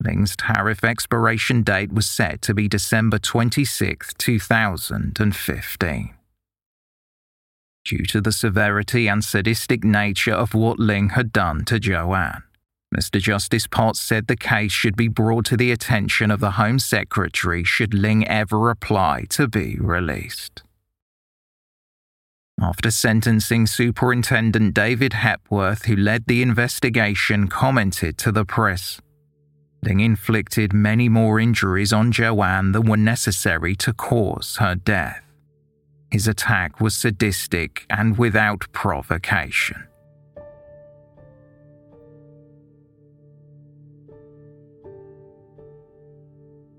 Ling's 0.04 0.36
tariff 0.36 0.84
expiration 0.84 1.64
date 1.64 1.92
was 1.92 2.08
set 2.08 2.42
to 2.44 2.54
be 2.54 2.68
December 2.68 3.18
26, 3.18 4.14
2015. 4.16 6.14
Due 7.84 8.04
to 8.06 8.22
the 8.22 8.32
severity 8.32 9.08
and 9.08 9.24
sadistic 9.24 9.84
nature 9.84 10.34
of 10.34 10.54
what 10.54 10.80
Ling 10.80 11.10
had 11.10 11.34
done 11.34 11.66
to 11.66 11.80
Joanne, 11.80 12.44
Mr. 12.96 13.20
Justice 13.20 13.68
Potts 13.68 14.00
said 14.00 14.28
the 14.28 14.36
case 14.36 14.72
should 14.72 14.96
be 14.96 15.08
brought 15.08 15.46
to 15.46 15.58
the 15.58 15.72
attention 15.72 16.30
of 16.30 16.40
the 16.40 16.52
Home 16.52 16.78
Secretary 16.78 17.64
should 17.64 17.94
Ling 17.94 18.28
ever 18.28 18.70
apply 18.70 19.26
to 19.30 19.48
be 19.48 19.78
released. 19.80 20.64
After 22.62 22.92
sentencing 22.92 23.66
Superintendent 23.66 24.76
David 24.76 25.14
Hepworth, 25.14 25.86
who 25.86 25.96
led 25.96 26.26
the 26.28 26.44
investigation, 26.44 27.48
commented 27.48 28.18
to 28.20 28.32
the 28.32 28.46
press 28.46 29.02
Ling 29.84 30.00
inflicted 30.00 30.74
many 30.74 31.10
more 31.10 31.40
injuries 31.40 31.92
on 31.92 32.12
Joanne 32.12 32.72
than 32.72 32.84
were 32.84 32.98
necessary 32.98 33.76
to 33.78 33.94
cause 33.94 34.58
her 34.58 34.76
death. 34.76 35.24
His 36.12 36.28
attack 36.28 36.82
was 36.82 36.94
sadistic 36.94 37.86
and 37.90 38.18
without 38.18 38.66
provocation. 38.74 39.88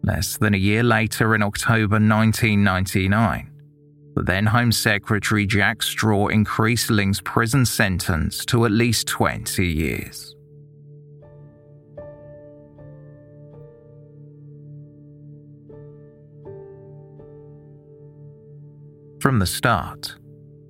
Less 0.04 0.36
than 0.36 0.52
a 0.52 0.58
year 0.58 0.82
later, 0.82 1.34
in 1.34 1.42
October 1.42 1.94
1999, 1.94 3.52
the 4.14 4.22
then 4.22 4.46
Home 4.46 4.72
Secretary 4.72 5.46
Jack 5.46 5.82
Straw 5.82 6.26
increased 6.26 6.90
Ling's 6.90 7.20
prison 7.22 7.64
sentence 7.64 8.44
to 8.46 8.66
at 8.66 8.72
least 8.72 9.06
20 9.06 9.66
years. 9.66 10.34
From 19.22 19.38
the 19.38 19.46
start, 19.46 20.16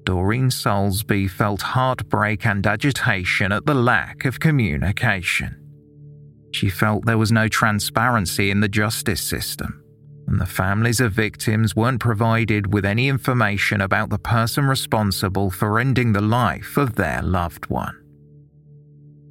Doreen 0.04 0.50
Soulsby 0.50 1.26
felt 1.30 1.62
heartbreak 1.62 2.44
and 2.44 2.66
agitation 2.66 3.50
at 3.50 3.64
the 3.64 3.72
lack 3.72 4.26
of 4.26 4.40
communication. 4.40 5.56
She 6.52 6.68
felt 6.68 7.06
there 7.06 7.16
was 7.16 7.32
no 7.32 7.48
transparency 7.48 8.50
in 8.50 8.60
the 8.60 8.68
justice 8.68 9.22
system 9.22 9.82
and 10.26 10.38
the 10.38 10.44
families 10.44 11.00
of 11.00 11.14
victims 11.14 11.74
weren't 11.74 12.00
provided 12.00 12.74
with 12.74 12.84
any 12.84 13.08
information 13.08 13.80
about 13.80 14.10
the 14.10 14.18
person 14.18 14.66
responsible 14.66 15.50
for 15.50 15.78
ending 15.80 16.12
the 16.12 16.20
life 16.20 16.76
of 16.76 16.94
their 16.96 17.22
loved 17.22 17.70
one. 17.70 17.98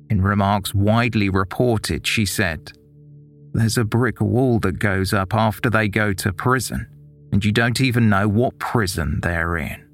In 0.10 0.24
remarks 0.24 0.74
widely 0.74 1.30
reported, 1.30 2.08
she 2.08 2.26
said, 2.26 2.72
There's 3.54 3.78
a 3.78 3.86
brick 3.86 4.20
wall 4.20 4.58
that 4.62 4.80
goes 4.80 5.14
up 5.14 5.36
after 5.36 5.70
they 5.70 5.90
go 5.90 6.12
to 6.12 6.34
prison, 6.34 6.88
and 7.32 7.44
you 7.44 7.52
don't 7.52 7.82
even 7.82 8.10
know 8.10 8.28
what 8.28 8.60
prison 8.60 9.20
they're 9.22 9.58
in. 9.58 9.88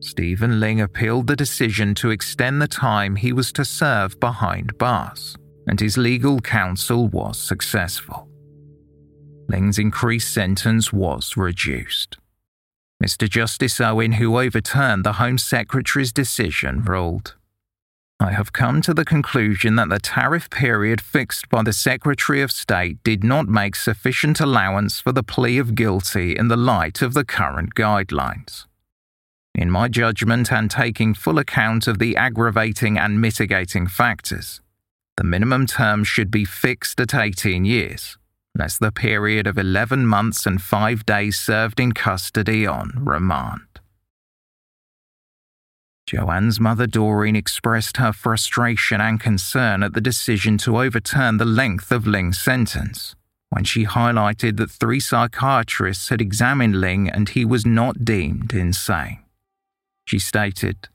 Stephen 0.00 0.58
Ling 0.58 0.80
appealed 0.80 1.26
the 1.26 1.36
decision 1.36 1.94
to 1.94 2.10
extend 2.10 2.60
the 2.60 2.68
time 2.68 3.16
he 3.16 3.32
was 3.32 3.52
to 3.52 3.64
serve 3.64 4.18
behind 4.18 4.76
bars 4.76 5.36
and 5.66 5.80
his 5.80 5.96
legal 5.96 6.40
counsel 6.40 7.08
was 7.08 7.38
successful. 7.38 8.28
Ling's 9.48 9.78
increased 9.78 10.32
sentence 10.32 10.92
was 10.92 11.36
reduced. 11.36 12.16
Mr. 13.02 13.28
Justice 13.28 13.80
Owen, 13.80 14.12
who 14.12 14.38
overturned 14.38 15.04
the 15.04 15.14
Home 15.14 15.38
Secretary's 15.38 16.12
decision, 16.12 16.82
ruled 16.82 17.34
I 18.22 18.30
have 18.30 18.52
come 18.52 18.80
to 18.82 18.94
the 18.94 19.04
conclusion 19.04 19.74
that 19.76 19.88
the 19.88 19.98
tariff 19.98 20.48
period 20.48 21.00
fixed 21.00 21.48
by 21.48 21.64
the 21.64 21.72
Secretary 21.72 22.40
of 22.40 22.52
State 22.52 23.02
did 23.02 23.24
not 23.24 23.48
make 23.48 23.74
sufficient 23.74 24.38
allowance 24.38 25.00
for 25.00 25.10
the 25.10 25.24
plea 25.24 25.58
of 25.58 25.74
guilty 25.74 26.36
in 26.36 26.46
the 26.46 26.56
light 26.56 27.02
of 27.02 27.14
the 27.14 27.24
current 27.24 27.74
guidelines. 27.74 28.66
In 29.56 29.72
my 29.72 29.88
judgment, 29.88 30.52
and 30.52 30.70
taking 30.70 31.14
full 31.14 31.36
account 31.36 31.88
of 31.88 31.98
the 31.98 32.16
aggravating 32.16 32.96
and 32.96 33.20
mitigating 33.20 33.88
factors, 33.88 34.60
the 35.16 35.24
minimum 35.24 35.66
term 35.66 36.04
should 36.04 36.30
be 36.30 36.44
fixed 36.44 37.00
at 37.00 37.16
18 37.16 37.64
years, 37.64 38.18
less 38.56 38.78
the 38.78 38.92
period 38.92 39.48
of 39.48 39.58
11 39.58 40.06
months 40.06 40.46
and 40.46 40.62
5 40.62 41.04
days 41.04 41.36
served 41.36 41.80
in 41.80 41.90
custody 41.90 42.68
on 42.68 42.92
remand. 43.00 43.71
Joanne's 46.06 46.60
mother 46.60 46.86
Doreen 46.86 47.36
expressed 47.36 47.96
her 47.96 48.12
frustration 48.12 49.00
and 49.00 49.20
concern 49.20 49.82
at 49.82 49.94
the 49.94 50.00
decision 50.00 50.58
to 50.58 50.78
overturn 50.78 51.36
the 51.36 51.44
length 51.44 51.92
of 51.92 52.06
Ling's 52.06 52.38
sentence 52.38 53.14
when 53.50 53.64
she 53.64 53.84
highlighted 53.84 54.56
that 54.56 54.70
three 54.70 54.98
psychiatrists 54.98 56.08
had 56.08 56.22
examined 56.22 56.80
Ling 56.80 57.08
and 57.08 57.28
he 57.28 57.44
was 57.44 57.66
not 57.66 58.02
deemed 58.02 58.54
insane. 58.54 59.18
She 60.06 60.18
stated, 60.18 60.88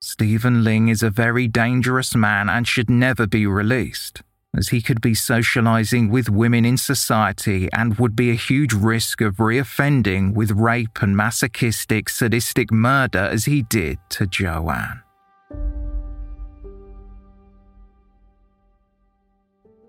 Stephen 0.00 0.64
Ling 0.64 0.88
is 0.88 1.02
a 1.02 1.10
very 1.10 1.46
dangerous 1.46 2.14
man 2.14 2.48
and 2.48 2.66
should 2.66 2.88
never 2.88 3.26
be 3.26 3.46
released, 3.46 4.22
as 4.58 4.68
he 4.68 4.82
could 4.82 5.00
be 5.00 5.14
socializing 5.14 6.10
with 6.10 6.28
women 6.28 6.64
in 6.64 6.76
society 6.76 7.68
and 7.72 7.96
would 7.98 8.16
be 8.16 8.30
a 8.30 8.34
huge 8.34 8.72
risk 8.72 9.20
of 9.20 9.36
reoffending 9.36 10.34
with 10.34 10.50
rape 10.50 11.00
and 11.00 11.16
masochistic, 11.16 12.08
sadistic 12.08 12.72
murder 12.72 13.20
as 13.20 13.44
he 13.44 13.62
did 13.62 13.98
to 14.10 14.26
Joanne. 14.26 15.02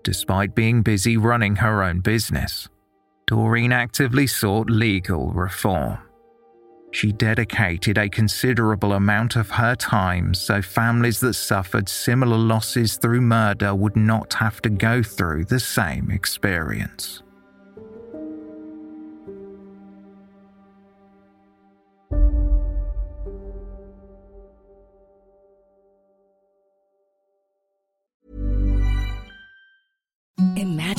Despite 0.04 0.54
being 0.54 0.82
busy 0.82 1.16
running 1.16 1.56
her 1.56 1.82
own 1.82 2.00
business, 2.00 2.68
Doreen 3.26 3.72
actively 3.72 4.26
sought 4.26 4.70
legal 4.70 5.32
reform. 5.32 5.98
She 6.92 7.12
dedicated 7.12 7.98
a 7.98 8.08
considerable 8.08 8.92
amount 8.92 9.36
of 9.36 9.50
her 9.50 9.74
time 9.76 10.34
so 10.34 10.60
families 10.60 11.20
that 11.20 11.34
suffered 11.34 11.88
similar 11.88 12.36
losses 12.36 12.96
through 12.96 13.20
murder 13.20 13.74
would 13.74 13.96
not 13.96 14.34
have 14.34 14.60
to 14.62 14.70
go 14.70 15.02
through 15.02 15.44
the 15.44 15.60
same 15.60 16.10
experience. 16.10 17.22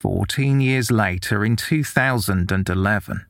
14 0.00 0.60
years 0.60 0.90
later, 0.90 1.44
in 1.44 1.56
2011, 1.56 3.26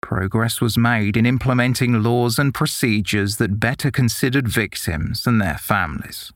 progress 0.00 0.60
was 0.60 0.78
made 0.78 1.16
in 1.16 1.26
implementing 1.26 2.02
laws 2.02 2.38
and 2.38 2.54
procedures 2.54 3.36
that 3.36 3.58
better 3.58 3.90
considered 3.90 4.46
victims 4.46 5.26
and 5.26 5.40
their 5.40 5.58
families. 5.58 6.32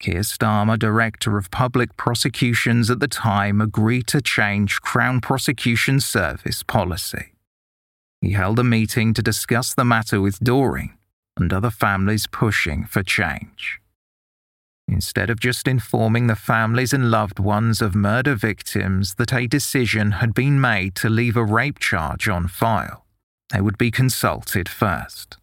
Keir 0.00 0.20
Starmer, 0.20 0.78
Director 0.78 1.36
of 1.36 1.50
Public 1.50 1.94
Prosecutions 1.98 2.90
at 2.90 3.00
the 3.00 3.08
time, 3.08 3.60
agreed 3.60 4.06
to 4.06 4.22
change 4.22 4.80
Crown 4.80 5.20
Prosecution 5.20 6.00
Service 6.00 6.62
policy. 6.62 7.34
He 8.22 8.32
held 8.32 8.58
a 8.58 8.64
meeting 8.64 9.12
to 9.12 9.22
discuss 9.22 9.74
the 9.74 9.84
matter 9.84 10.20
with 10.20 10.40
Doreen 10.40 10.94
and 11.36 11.52
other 11.52 11.70
families 11.70 12.26
pushing 12.26 12.84
for 12.86 13.02
change. 13.02 13.79
Instead 14.90 15.30
of 15.30 15.38
just 15.38 15.68
informing 15.68 16.26
the 16.26 16.34
families 16.34 16.92
and 16.92 17.12
loved 17.12 17.38
ones 17.38 17.80
of 17.80 17.94
murder 17.94 18.34
victims 18.34 19.14
that 19.14 19.32
a 19.32 19.46
decision 19.46 20.10
had 20.12 20.34
been 20.34 20.60
made 20.60 20.96
to 20.96 21.08
leave 21.08 21.36
a 21.36 21.44
rape 21.44 21.78
charge 21.78 22.28
on 22.28 22.48
file, 22.48 23.06
they 23.52 23.60
would 23.60 23.78
be 23.78 23.92
consulted 23.92 24.68
first. 24.68 25.38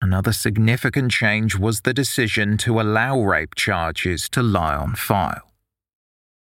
Another 0.00 0.32
significant 0.32 1.10
change 1.10 1.58
was 1.58 1.80
the 1.80 1.92
decision 1.92 2.56
to 2.58 2.80
allow 2.80 3.20
rape 3.20 3.56
charges 3.56 4.28
to 4.28 4.42
lie 4.42 4.76
on 4.76 4.94
file. 4.94 5.50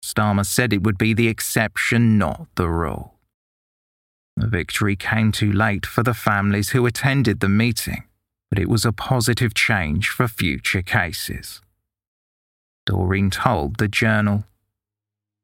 Starmer 0.05 0.45
said 0.45 0.71
it 0.71 0.83
would 0.83 0.99
be 0.99 1.15
the 1.15 1.27
exception, 1.27 2.19
not 2.19 2.47
the 2.55 2.69
rule. 2.69 3.15
The 4.35 4.47
victory 4.47 4.95
came 4.95 5.31
too 5.31 5.51
late 5.51 5.85
for 5.85 6.03
the 6.03 6.13
families 6.13 6.69
who 6.69 6.85
attended 6.85 7.39
the 7.39 7.49
meeting, 7.49 8.03
but 8.51 8.59
it 8.59 8.69
was 8.69 8.85
a 8.85 8.91
positive 8.91 9.55
change 9.55 10.09
for 10.09 10.27
future 10.27 10.83
cases. 10.83 11.61
Doreen 12.85 13.29
told 13.29 13.77
the 13.77 13.87
Journal. 13.87 14.45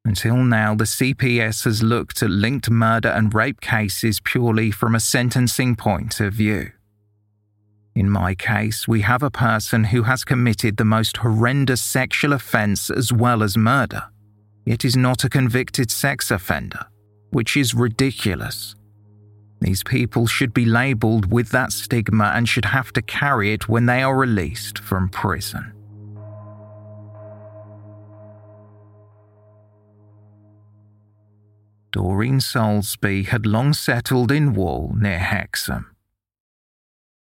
Until 0.05 0.37
now, 0.37 0.75
the 0.75 0.85
CPS 0.85 1.65
has 1.65 1.83
looked 1.83 2.23
at 2.23 2.29
linked 2.29 2.69
murder 2.69 3.09
and 3.09 3.33
rape 3.33 3.61
cases 3.61 4.19
purely 4.19 4.71
from 4.71 4.95
a 4.95 4.99
sentencing 4.99 5.75
point 5.75 6.19
of 6.19 6.33
view. 6.33 6.71
In 7.95 8.09
my 8.09 8.33
case, 8.35 8.87
we 8.87 9.01
have 9.01 9.23
a 9.23 9.31
person 9.31 9.85
who 9.85 10.03
has 10.03 10.23
committed 10.23 10.77
the 10.77 10.85
most 10.85 11.17
horrendous 11.17 11.81
sexual 11.81 12.33
offence 12.33 12.89
as 12.89 13.11
well 13.11 13.43
as 13.43 13.57
murder, 13.57 14.09
yet 14.65 14.85
is 14.85 14.95
not 14.95 15.23
a 15.23 15.29
convicted 15.29 15.91
sex 15.91 16.31
offender, 16.31 16.85
which 17.31 17.57
is 17.57 17.73
ridiculous. 17.73 18.75
These 19.61 19.83
people 19.83 20.27
should 20.27 20.53
be 20.53 20.65
labelled 20.65 21.31
with 21.31 21.49
that 21.49 21.73
stigma 21.73 22.31
and 22.33 22.47
should 22.47 22.65
have 22.65 22.93
to 22.93 23.01
carry 23.01 23.51
it 23.53 23.67
when 23.67 23.85
they 23.85 24.01
are 24.01 24.15
released 24.15 24.79
from 24.79 25.09
prison. 25.09 25.73
Doreen 31.91 32.39
Soulsby 32.39 33.27
had 33.27 33.45
long 33.45 33.73
settled 33.73 34.31
in 34.31 34.53
Wall 34.53 34.93
near 34.95 35.19
Hexham. 35.19 35.95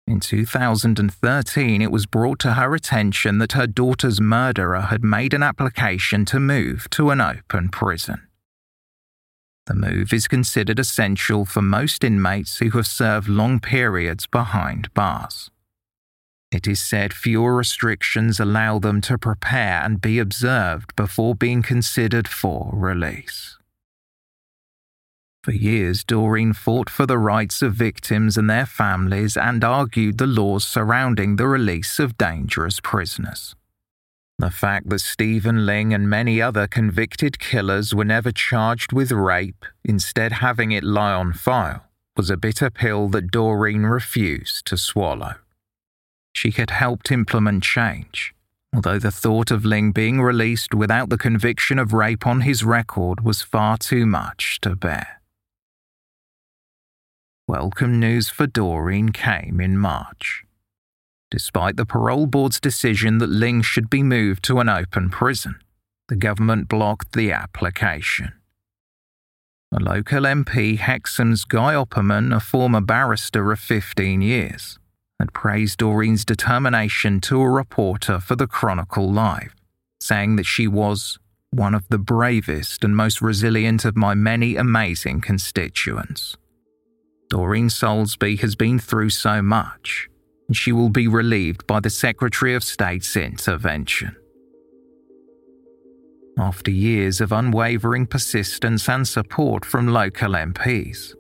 In 0.08 0.22
2013, 0.22 1.82
it 1.82 1.92
was 1.92 2.06
brought 2.06 2.40
to 2.40 2.54
her 2.54 2.74
attention 2.74 3.40
that 3.40 3.52
her 3.52 3.68
daughter's 3.68 4.22
murderer 4.22 4.82
had 4.82 5.04
made 5.04 5.34
an 5.34 5.44
application 5.44 6.24
to 6.26 6.40
move 6.40 6.90
to 6.92 7.10
an 7.10 7.20
open 7.20 7.68
prison. 7.70 8.28
The 9.66 9.76
move 9.76 10.14
is 10.14 10.30
considered 10.30 10.80
essential 10.80 11.44
for 11.44 11.62
most 11.62 12.06
inmates 12.06 12.60
who 12.60 12.70
have 12.70 12.88
served 12.88 13.28
long 13.28 13.60
periods 13.60 14.26
behind 14.26 14.94
bars. 14.94 15.52
It 16.50 16.66
is 16.68 16.82
said 16.82 17.14
fewer 17.14 17.54
restrictions 17.54 18.40
allow 18.40 18.80
them 18.80 19.02
to 19.02 19.18
prepare 19.18 19.82
and 19.84 20.00
be 20.00 20.20
observed 20.20 20.96
before 20.96 21.36
being 21.36 21.62
considered 21.62 22.30
for 22.30 22.70
release. 22.72 23.57
For 25.48 25.54
years, 25.54 26.04
Doreen 26.04 26.52
fought 26.52 26.90
for 26.90 27.06
the 27.06 27.18
rights 27.18 27.62
of 27.62 27.74
victims 27.74 28.38
and 28.38 28.50
their 28.50 28.66
families 28.66 29.38
and 29.38 29.64
argued 29.64 30.18
the 30.18 30.28
laws 30.28 30.68
surrounding 30.68 31.38
the 31.38 31.48
release 31.48 32.00
of 32.00 32.18
dangerous 32.18 32.82
prisoners. 32.82 33.56
The 34.40 34.52
fact 34.52 34.90
that 34.90 35.00
Stephen 35.00 35.66
Ling 35.66 35.94
and 35.94 36.10
many 36.10 36.42
other 36.42 36.68
convicted 36.68 37.40
killers 37.40 37.96
were 37.96 38.04
never 38.04 38.34
charged 38.34 38.92
with 38.92 39.14
rape, 39.14 39.64
instead 39.86 40.34
having 40.34 40.74
it 40.74 40.84
lie 40.84 41.14
on 41.14 41.32
file, 41.32 41.86
was 42.18 42.30
a 42.30 42.36
bitter 42.36 42.70
pill 42.70 43.08
that 43.08 43.32
Doreen 43.32 43.84
refused 43.84 44.66
to 44.66 44.78
swallow. 44.78 45.36
She 46.34 46.52
had 46.52 46.72
helped 46.72 47.10
implement 47.10 47.64
change, 47.64 48.36
although 48.76 49.00
the 49.00 49.12
thought 49.12 49.52
of 49.52 49.64
Ling 49.64 49.94
being 49.94 50.22
released 50.22 50.74
without 50.74 51.08
the 51.08 51.18
conviction 51.18 51.80
of 51.80 51.94
rape 51.94 52.28
on 52.28 52.42
his 52.42 52.66
record 52.66 53.24
was 53.24 53.42
far 53.42 53.78
too 53.78 54.06
much 54.06 54.60
to 54.60 54.76
bear. 54.76 55.17
Welcome 57.50 57.98
news 57.98 58.28
for 58.28 58.46
Doreen 58.46 59.14
came 59.14 59.62
in 59.62 59.78
March. 59.78 60.44
Despite 61.32 61.78
the 61.78 61.86
parole 61.86 62.26
board's 62.26 62.60
decision 62.60 63.20
that 63.20 63.30
Ling 63.30 63.62
should 63.62 63.90
be 63.90 64.04
moved 64.04 64.44
to 64.44 64.60
an 64.60 64.68
open 64.68 65.10
prison, 65.10 65.56
the 66.10 66.18
government 66.18 66.68
blocked 66.68 67.14
the 67.14 67.32
application. 67.32 68.34
A 69.74 69.80
local 69.80 70.24
MP, 70.24 70.78
Hexham's 70.78 71.46
Guy 71.46 71.74
Opperman, 71.74 72.36
a 72.36 72.42
former 72.42 72.82
barrister 72.82 73.50
of 73.54 73.62
15 73.62 74.22
years, 74.22 74.78
had 75.18 75.32
praised 75.32 75.78
Doreen's 75.78 76.26
determination 76.26 77.22
to 77.22 77.40
a 77.40 77.50
reporter 77.50 78.20
for 78.20 78.36
the 78.36 78.48
Chronicle 78.48 79.10
Live, 79.10 79.56
saying 80.02 80.36
that 80.36 80.46
she 80.46 80.68
was 80.68 81.18
one 81.52 81.74
of 81.74 81.88
the 81.88 81.98
bravest 81.98 82.84
and 82.84 82.94
most 82.94 83.22
resilient 83.22 83.86
of 83.86 83.96
my 83.96 84.14
many 84.14 84.58
amazing 84.58 85.22
constituents. 85.22 86.36
Doreen 87.30 87.68
Soulsby 87.68 88.40
has 88.40 88.56
been 88.56 88.80
through 88.80 89.10
so 89.10 89.42
much, 89.42 90.10
and 90.48 90.56
she 90.56 90.72
will 90.72 90.90
be 90.90 91.08
relieved 91.08 91.68
by 91.68 91.80
the 91.80 91.90
Secretary 91.90 92.56
of 92.56 92.64
State's 92.64 93.16
intervention. 93.16 94.16
After 96.40 96.72
years 96.72 97.20
of 97.20 97.32
unwavering 97.32 98.06
persistence 98.06 98.88
and 98.88 99.08
support 99.08 99.66
from 99.66 99.88
local 99.88 100.34
MPs, 100.34 101.16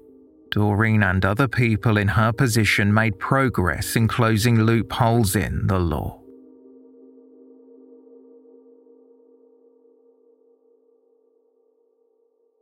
Doreen 0.51 1.03
and 1.03 1.25
other 1.25 1.47
people 1.47 1.97
in 1.97 2.07
her 2.09 2.31
position 2.31 2.93
made 2.93 3.19
progress 3.19 3.95
in 3.95 4.07
closing 4.07 4.61
loopholes 4.61 5.35
in 5.35 5.67
the 5.67 5.79
law. 5.79 6.21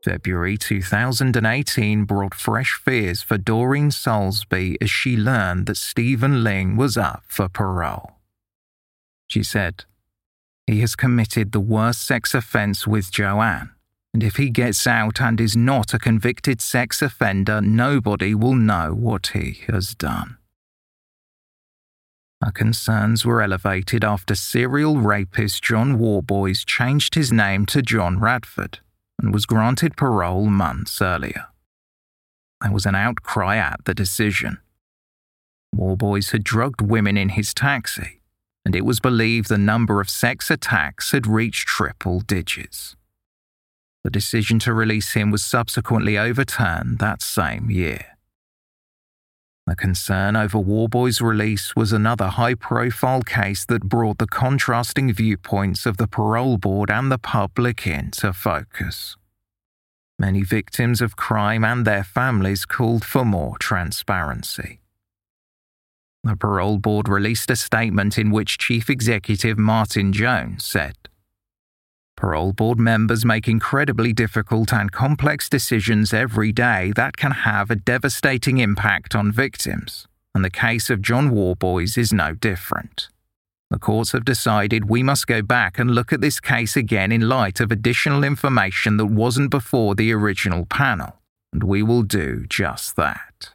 February 0.06 0.56
2018 0.56 2.06
brought 2.06 2.36
fresh 2.36 2.74
fears 2.74 3.24
for 3.24 3.40
Doreen 3.40 3.90
Soulsby 3.90 4.78
as 4.80 4.92
she 4.92 5.18
learned 5.18 5.66
that 5.66 5.78
Stephen 5.78 6.44
Ling 6.44 6.78
was 6.78 6.96
up 6.96 7.24
for 7.28 7.50
parole. 7.50 8.12
She 9.26 9.42
said, 9.42 9.86
He 10.68 10.82
has 10.82 10.96
committed 10.96 11.52
the 11.52 11.60
worst 11.60 12.06
sex 12.06 12.36
offence 12.36 12.86
with 12.86 13.12
Joanne, 13.12 13.72
and 14.14 14.22
if 14.22 14.36
he 14.36 14.52
gets 14.52 14.86
out 14.86 15.20
and 15.20 15.42
is 15.42 15.58
not 15.58 15.92
a 15.92 15.98
convicted 15.98 16.62
sex 16.62 17.02
offender, 17.02 17.60
nobody 17.60 18.36
will 18.36 18.54
know 18.54 18.94
what 18.94 19.32
he 19.34 19.64
has 19.70 19.96
done. 19.96 20.38
Her 22.44 22.52
concerns 22.52 23.26
were 23.26 23.42
elevated 23.42 24.04
after 24.04 24.36
serial 24.36 25.00
rapist 25.00 25.64
John 25.64 25.98
Worboys 25.98 26.64
changed 26.64 27.16
his 27.16 27.32
name 27.32 27.66
to 27.66 27.82
John 27.82 28.20
Radford 28.20 28.82
and 29.22 29.34
was 29.34 29.46
granted 29.46 29.98
parole 29.98 30.46
months 30.46 31.02
earlier. 31.02 31.48
There 32.62 32.72
was 32.72 32.86
an 32.86 32.96
outcry 32.96 33.58
at 33.58 33.86
the 33.86 33.94
decision. 33.94 34.60
Worboys 35.76 36.32
had 36.32 36.44
drugged 36.44 36.82
women 36.82 37.18
in 37.18 37.30
his 37.30 37.54
taxi, 37.54 38.22
and 38.66 38.76
it 38.76 38.86
was 38.86 39.00
believed 39.00 39.50
the 39.50 39.58
number 39.58 40.00
of 40.00 40.10
sex 40.10 40.50
attacks 40.50 41.12
had 41.12 41.28
reached 41.28 41.68
triple 41.68 42.22
digits. 42.22 42.96
The 44.04 44.10
decision 44.10 44.60
to 44.60 44.74
release 44.74 45.14
him 45.14 45.32
was 45.32 45.44
subsequently 45.44 46.18
overturned 46.18 47.00
that 47.00 47.22
same 47.22 47.70
year. 47.70 48.15
The 49.68 49.76
concern 49.76 50.36
over 50.36 50.60
Worboys' 50.60 51.22
release 51.22 51.76
was 51.76 51.92
another 51.92 52.28
high 52.28 52.54
profile 52.54 53.24
case 53.24 53.66
that 53.66 53.90
brought 53.90 54.20
the 54.20 54.28
contrasting 54.28 55.12
viewpoints 55.12 55.88
of 55.88 55.98
the 55.98 56.08
parole 56.08 56.58
board 56.58 56.92
and 56.92 57.12
the 57.12 57.18
public 57.18 57.88
into 57.88 58.32
focus. 58.32 59.18
Many 60.20 60.44
victims 60.44 61.02
of 61.02 61.16
crime 61.16 61.64
and 61.64 61.84
their 61.84 62.04
families 62.04 62.64
called 62.66 63.04
for 63.04 63.26
more 63.26 63.58
transparency. 63.58 64.82
The 66.24 66.36
parole 66.36 66.78
board 66.78 67.10
released 67.10 67.50
a 67.50 67.56
statement 67.56 68.20
in 68.20 68.30
which 68.30 68.60
Chief 68.60 68.90
Executive 68.90 69.58
Martin 69.58 70.14
Jones 70.14 70.64
said, 70.64 70.96
Parole 72.18 72.54
board 72.54 72.80
members 72.80 73.26
make 73.26 73.48
incredibly 73.48 74.14
difficult 74.14 74.72
and 74.72 74.92
complex 74.92 75.50
decisions 75.50 76.14
every 76.14 76.54
day 76.54 76.94
that 76.96 77.18
can 77.18 77.32
have 77.32 77.70
a 77.70 77.76
devastating 77.76 78.60
impact 78.60 79.14
on 79.16 79.34
victims, 79.34 80.08
and 80.34 80.44
the 80.44 80.50
case 80.50 80.90
of 80.90 81.02
John 81.02 81.32
Worboys 81.32 81.98
is 81.98 82.14
no 82.14 82.34
different. 82.34 83.10
The 83.70 83.80
courts 83.80 84.14
have 84.14 84.24
decided 84.24 84.90
we 84.90 85.04
must 85.04 85.28
go 85.28 85.42
back 85.42 85.78
and 85.78 85.92
look 85.92 86.14
at 86.14 86.22
this 86.22 86.40
case 86.40 86.78
again 86.78 87.12
in 87.12 87.28
light 87.28 87.60
of 87.60 87.72
additional 87.72 88.24
information 88.24 88.96
that 88.96 89.08
wasn't 89.08 89.50
before 89.50 89.94
the 89.94 90.14
original 90.14 90.66
panel, 90.66 91.16
and 91.52 91.64
we 91.64 91.84
will 91.84 92.04
do 92.04 92.46
just 92.48 92.96
that. 92.96 93.55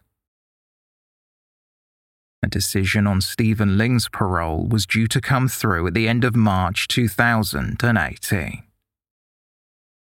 A 2.42 2.48
decision 2.48 3.07
on 3.07 3.20
Stephen 3.20 3.76
Ling's 3.76 4.09
parole 4.09 4.66
was 4.66 4.87
due 4.87 5.07
to 5.09 5.20
come 5.20 5.46
through 5.46 5.87
at 5.87 5.94
the 5.94 6.09
end 6.09 6.24
of 6.24 6.35
March 6.35 6.88
2018. 6.88 8.62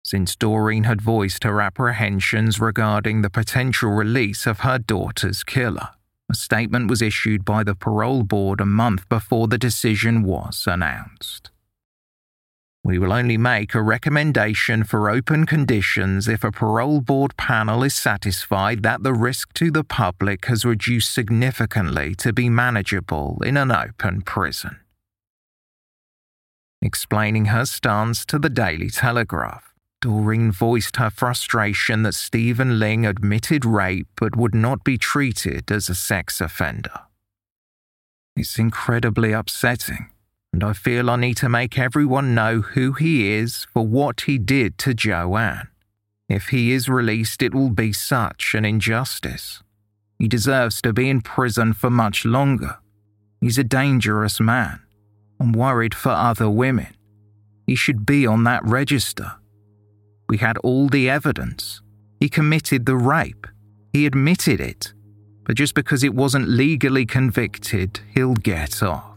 Since 0.03 0.35
Doreen 0.35 0.83
had 0.83 1.01
voiced 1.01 1.43
her 1.43 1.61
apprehensions 1.61 2.59
regarding 2.59 3.21
the 3.21 3.29
potential 3.29 3.91
release 3.91 4.45
of 4.45 4.61
her 4.61 4.77
daughter's 4.77 5.43
killer, 5.43 5.89
a 6.29 6.35
statement 6.35 6.89
was 6.89 7.01
issued 7.01 7.45
by 7.45 7.63
the 7.63 7.75
parole 7.75 8.23
board 8.23 8.59
a 8.59 8.65
month 8.65 9.07
before 9.07 9.47
the 9.47 9.57
decision 9.57 10.23
was 10.23 10.65
announced. 10.67 11.51
We 12.83 12.99
will 12.99 13.11
only 13.11 13.37
make 13.37 13.75
a 13.75 13.81
recommendation 13.81 14.83
for 14.83 15.09
open 15.09 15.45
conditions 15.45 16.27
if 16.27 16.43
a 16.43 16.51
parole 16.51 17.01
board 17.01 17.35
panel 17.35 17.83
is 17.83 17.93
satisfied 17.93 18.83
that 18.83 19.03
the 19.03 19.13
risk 19.13 19.53
to 19.53 19.71
the 19.71 19.83
public 19.83 20.45
has 20.45 20.63
reduced 20.63 21.13
significantly 21.13 22.15
to 22.15 22.31
be 22.31 22.49
manageable 22.49 23.41
in 23.43 23.57
an 23.57 23.71
open 23.71 24.21
prison. 24.21 24.77
Explaining 26.81 27.45
her 27.45 27.65
stance 27.65 28.25
to 28.27 28.39
the 28.39 28.49
Daily 28.49 28.89
Telegraph, 28.89 29.73
Doreen 29.99 30.51
voiced 30.51 30.97
her 30.97 31.09
frustration 31.09 32.03
that 32.03 32.13
Stephen 32.13 32.77
Ling 32.77 33.05
admitted 33.05 33.65
rape 33.65 34.07
but 34.15 34.35
would 34.35 34.53
not 34.53 34.83
be 34.83 34.97
treated 34.97 35.71
as 35.71 35.89
a 35.89 35.95
sex 35.95 36.39
offender. 36.39 37.01
It's 38.35 38.59
incredibly 38.59 39.31
upsetting, 39.31 40.09
and 40.57 40.63
I 40.63 40.73
feel 40.73 41.11
I 41.11 41.17
need 41.17 41.37
to 41.37 41.49
make 41.49 41.77
everyone 41.77 42.33
know 42.33 42.61
who 42.61 42.93
he 42.93 43.31
is 43.31 43.67
for 43.73 43.85
what 43.85 44.21
he 44.21 44.39
did 44.39 44.79
to 44.79 44.95
Joanne. 44.95 45.67
If 46.27 46.47
he 46.47 46.71
is 46.71 46.89
released, 46.89 47.43
it 47.43 47.53
will 47.53 47.69
be 47.69 47.93
such 47.93 48.55
an 48.55 48.65
injustice. 48.65 49.61
He 50.17 50.27
deserves 50.27 50.81
to 50.81 50.93
be 50.93 51.11
in 51.11 51.21
prison 51.21 51.73
for 51.73 51.91
much 51.91 52.25
longer. 52.25 52.79
He's 53.39 53.59
a 53.59 53.63
dangerous 53.63 54.39
man. 54.39 54.81
I'm 55.39 55.51
worried 55.51 55.93
for 55.93 56.09
other 56.09 56.49
women. 56.49 56.95
He 57.67 57.75
should 57.75 58.03
be 58.03 58.25
on 58.25 58.43
that 58.45 58.65
register. 58.65 59.33
We 60.27 60.39
had 60.39 60.57
all 60.63 60.87
the 60.89 61.07
evidence. 61.07 61.83
He 62.19 62.29
committed 62.29 62.87
the 62.87 62.97
rape. 62.97 63.45
He 63.93 64.07
admitted 64.07 64.59
it. 64.59 64.91
But 65.43 65.55
just 65.55 65.75
because 65.75 66.03
it 66.03 66.15
wasn't 66.15 66.49
legally 66.49 67.05
convicted, 67.05 67.99
he'll 68.15 68.33
get 68.33 68.81
off. 68.81 69.16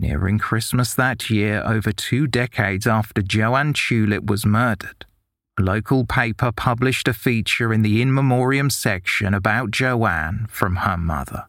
Nearing 0.00 0.38
Christmas 0.38 0.94
that 0.94 1.28
year, 1.28 1.62
over 1.66 1.92
two 1.92 2.26
decades 2.26 2.86
after 2.86 3.20
Joanne 3.20 3.74
Tulip 3.74 4.24
was 4.24 4.46
murdered, 4.46 5.04
a 5.58 5.62
local 5.62 6.06
paper 6.06 6.52
published 6.52 7.06
a 7.06 7.12
feature 7.12 7.70
in 7.70 7.82
the 7.82 8.00
in 8.00 8.14
memoriam 8.14 8.70
section 8.70 9.34
about 9.34 9.70
Joanne 9.70 10.46
from 10.48 10.76
her 10.76 10.96
mother. 10.96 11.48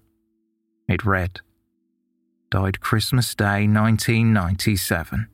It 0.90 1.06
read, 1.06 1.40
Died 2.50 2.82
Christmas 2.82 3.34
Day 3.34 3.68
1997. 3.68 5.30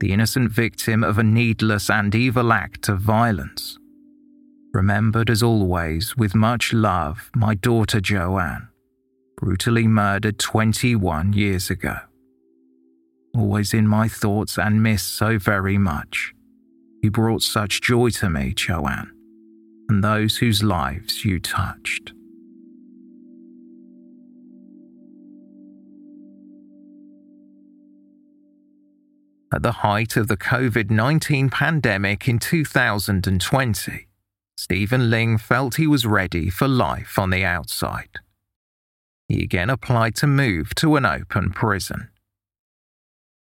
The 0.00 0.12
innocent 0.12 0.50
victim 0.50 1.04
of 1.04 1.16
a 1.16 1.22
needless 1.22 1.88
and 1.88 2.12
evil 2.12 2.52
act 2.52 2.88
of 2.88 3.00
violence. 3.00 3.78
Remembered 4.72 5.30
as 5.30 5.44
always 5.44 6.16
with 6.16 6.34
much 6.34 6.72
love, 6.72 7.30
my 7.36 7.54
daughter 7.54 8.00
Joanne 8.00 8.69
brutally 9.40 9.88
murdered 9.88 10.38
21 10.38 11.32
years 11.32 11.70
ago. 11.70 11.96
Always 13.34 13.72
in 13.72 13.86
my 13.86 14.06
thoughts 14.06 14.58
and 14.58 14.82
miss 14.82 15.02
so 15.02 15.38
very 15.38 15.78
much. 15.78 16.34
You 17.02 17.10
brought 17.10 17.42
such 17.42 17.80
joy 17.80 18.10
to 18.10 18.28
me, 18.28 18.52
Joanne, 18.52 19.10
and 19.88 20.04
those 20.04 20.36
whose 20.36 20.62
lives 20.62 21.24
you 21.24 21.40
touched. 21.40 22.12
At 29.52 29.62
the 29.62 29.72
height 29.72 30.16
of 30.16 30.28
the 30.28 30.36
COVID 30.36 30.90
19 30.90 31.48
pandemic 31.48 32.28
in 32.28 32.38
2020, 32.38 34.06
Stephen 34.58 35.10
Ling 35.10 35.38
felt 35.38 35.76
he 35.76 35.86
was 35.86 36.04
ready 36.04 36.50
for 36.50 36.68
life 36.68 37.18
on 37.18 37.30
the 37.30 37.44
outside 37.44 38.20
he 39.30 39.44
again 39.44 39.70
applied 39.70 40.16
to 40.16 40.26
move 40.26 40.74
to 40.74 40.96
an 40.96 41.06
open 41.06 41.50
prison. 41.50 42.08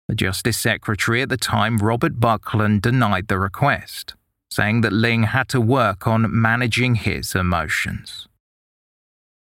The 0.09 0.17
Justice 0.17 0.59
Secretary 0.59 1.23
at 1.23 1.29
the 1.29 1.37
time, 1.37 1.79
Robert 1.79 2.19
Buckland, 2.19 2.83
denied 2.83 3.29
the 3.29 3.39
request, 3.39 4.15
saying 4.51 4.81
that 4.81 4.93
Ling 4.93 5.25
had 5.25 5.49
to 5.51 5.61
work 5.61 6.07
on 6.07 6.27
managing 6.29 6.97
his 6.97 7.35
emotions. 7.35 8.27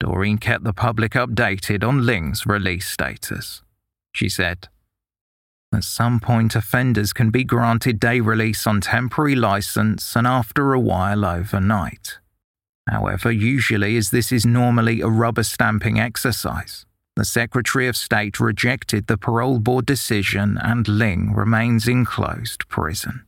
Doreen 0.01 0.39
kept 0.39 0.65
the 0.65 0.75
public 0.75 1.13
updated 1.13 1.83
on 1.83 2.05
Ling's 2.05 2.47
release 2.47 2.87
status. 2.89 3.63
She 4.13 4.29
said, 4.29 4.69
At 5.75 5.85
some 5.85 6.21
point, 6.21 6.55
offenders 6.55 7.13
can 7.13 7.31
be 7.31 7.43
granted 7.43 7.99
day 7.99 8.21
release 8.21 8.67
on 8.67 8.81
temporary 8.83 9.35
license 9.35 10.15
and 10.15 10.27
after 10.27 10.73
a 10.75 10.81
while 10.81 11.25
overnight. 11.25 12.19
However, 12.89 13.31
usually, 13.31 13.97
as 13.99 14.11
this 14.11 14.33
is 14.33 14.47
normally 14.47 15.03
a 15.03 15.09
rubber 15.09 15.43
stamping 15.43 16.01
exercise, 16.01 16.87
the 17.17 17.25
Secretary 17.25 17.87
of 17.87 17.97
State 17.97 18.41
rejected 18.41 19.07
the 19.07 19.19
parole 19.19 19.59
board 19.59 19.85
decision 19.85 20.59
and 20.63 20.89
Ling 20.89 21.35
remains 21.35 21.87
in 21.87 22.07
closed 22.07 22.67
prison. 22.69 23.25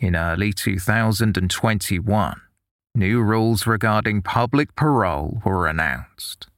In 0.00 0.16
early 0.16 0.52
2021, 0.52 2.40
new 2.96 3.22
rules 3.22 3.66
regarding 3.66 4.22
public 4.22 4.74
parole 4.74 5.40
were 5.44 5.68
announced. 5.68 6.48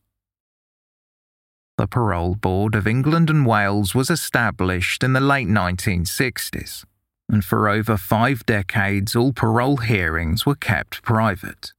The 1.77 1.89
Parole 1.89 2.37
Board 2.37 2.75
of 2.75 2.87
England 2.87 3.29
and 3.29 3.45
Wales 3.45 3.95
was 3.95 4.09
established 4.09 5.03
in 5.03 5.13
the 5.13 5.21
late 5.21 5.49
1960s 5.49 6.85
and 7.29 7.45
for 7.45 7.69
over 7.69 7.97
five 7.97 8.45
decades, 8.47 9.17
all 9.17 9.33
parole 9.33 9.79
hearings 9.79 10.45
were 10.45 10.55
kept 10.55 11.03
private. 11.03 11.73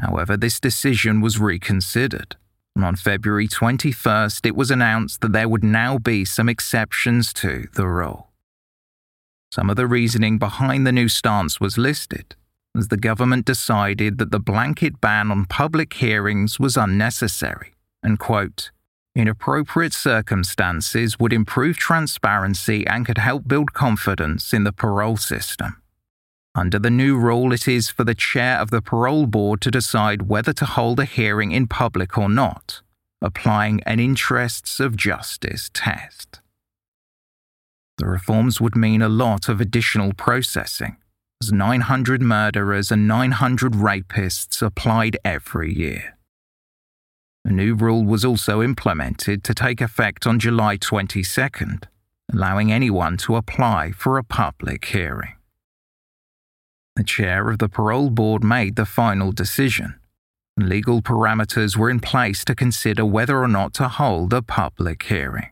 However, 0.00 0.36
this 0.36 0.60
decision 0.60 1.20
was 1.20 1.38
reconsidered, 1.38 2.36
and 2.74 2.84
on 2.84 2.96
February 2.96 3.48
21st, 3.48 4.46
it 4.46 4.56
was 4.56 4.70
announced 4.70 5.20
that 5.20 5.32
there 5.32 5.48
would 5.48 5.64
now 5.64 5.98
be 5.98 6.24
some 6.24 6.48
exceptions 6.48 7.32
to 7.34 7.68
the 7.74 7.86
rule. 7.86 8.28
Some 9.52 9.68
of 9.68 9.76
the 9.76 9.86
reasoning 9.86 10.38
behind 10.38 10.86
the 10.86 10.92
new 10.92 11.08
stance 11.08 11.60
was 11.60 11.76
listed, 11.76 12.36
as 12.76 12.88
the 12.88 12.96
government 12.96 13.44
decided 13.44 14.18
that 14.18 14.30
the 14.30 14.38
blanket 14.38 15.00
ban 15.00 15.30
on 15.30 15.44
public 15.44 15.94
hearings 15.94 16.60
was 16.60 16.76
unnecessary, 16.76 17.74
and 18.02 18.18
quote, 18.18 18.70
in 19.14 19.28
appropriate 19.28 19.92
circumstances 19.92 21.18
would 21.18 21.32
improve 21.32 21.76
transparency 21.76 22.86
and 22.86 23.04
could 23.04 23.18
help 23.18 23.48
build 23.48 23.72
confidence 23.72 24.52
in 24.52 24.64
the 24.64 24.72
parole 24.72 25.16
system. 25.16 25.82
Under 26.54 26.78
the 26.78 26.90
new 26.90 27.16
rule, 27.16 27.52
it 27.52 27.68
is 27.68 27.90
for 27.90 28.04
the 28.04 28.14
chair 28.14 28.58
of 28.58 28.70
the 28.70 28.82
parole 28.82 29.26
board 29.26 29.60
to 29.62 29.70
decide 29.70 30.22
whether 30.22 30.52
to 30.54 30.64
hold 30.64 30.98
a 30.98 31.04
hearing 31.04 31.52
in 31.52 31.66
public 31.66 32.18
or 32.18 32.28
not, 32.28 32.82
applying 33.22 33.80
an 33.84 34.00
interests 34.00 34.80
of 34.80 34.96
justice 34.96 35.70
test. 35.72 36.40
The 37.98 38.06
reforms 38.06 38.60
would 38.60 38.74
mean 38.74 39.02
a 39.02 39.08
lot 39.08 39.48
of 39.48 39.60
additional 39.60 40.12
processing, 40.14 40.96
as 41.42 41.52
900 41.52 42.22
murderers 42.22 42.90
and 42.90 43.06
900 43.06 43.72
rapists 43.74 44.62
applied 44.62 45.18
every 45.24 45.72
year. 45.72 46.16
A 47.44 47.50
new 47.50 47.74
rule 47.74 48.04
was 48.04 48.24
also 48.24 48.62
implemented 48.62 49.42
to 49.44 49.54
take 49.54 49.80
effect 49.80 50.26
on 50.26 50.38
July 50.38 50.76
22nd, 50.76 51.84
allowing 52.32 52.70
anyone 52.70 53.16
to 53.18 53.36
apply 53.36 53.92
for 53.92 54.18
a 54.18 54.24
public 54.24 54.84
hearing. 54.84 55.34
The 56.96 57.04
chair 57.04 57.48
of 57.48 57.58
the 57.58 57.68
parole 57.68 58.10
board 58.10 58.44
made 58.44 58.76
the 58.76 58.84
final 58.84 59.32
decision. 59.32 59.98
And 60.56 60.68
legal 60.68 61.00
parameters 61.00 61.76
were 61.76 61.88
in 61.88 62.00
place 62.00 62.44
to 62.44 62.54
consider 62.54 63.06
whether 63.06 63.38
or 63.42 63.48
not 63.48 63.72
to 63.74 63.88
hold 63.88 64.34
a 64.34 64.42
public 64.42 65.04
hearing. 65.04 65.48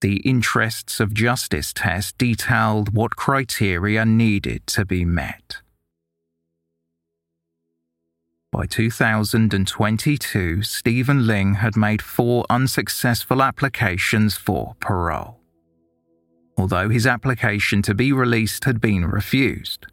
The 0.00 0.18
interests 0.18 1.00
of 1.00 1.12
justice 1.12 1.72
test 1.72 2.18
detailed 2.18 2.94
what 2.94 3.16
criteria 3.16 4.04
needed 4.04 4.64
to 4.68 4.84
be 4.84 5.04
met. 5.04 5.60
By 8.50 8.64
2022, 8.64 10.62
Stephen 10.62 11.26
Ling 11.26 11.54
had 11.54 11.76
made 11.76 12.00
four 12.00 12.46
unsuccessful 12.48 13.42
applications 13.42 14.36
for 14.36 14.74
parole. 14.80 15.38
Although 16.56 16.88
his 16.88 17.06
application 17.06 17.82
to 17.82 17.94
be 17.94 18.10
released 18.10 18.64
had 18.64 18.80
been 18.80 19.04
refused, 19.04 19.86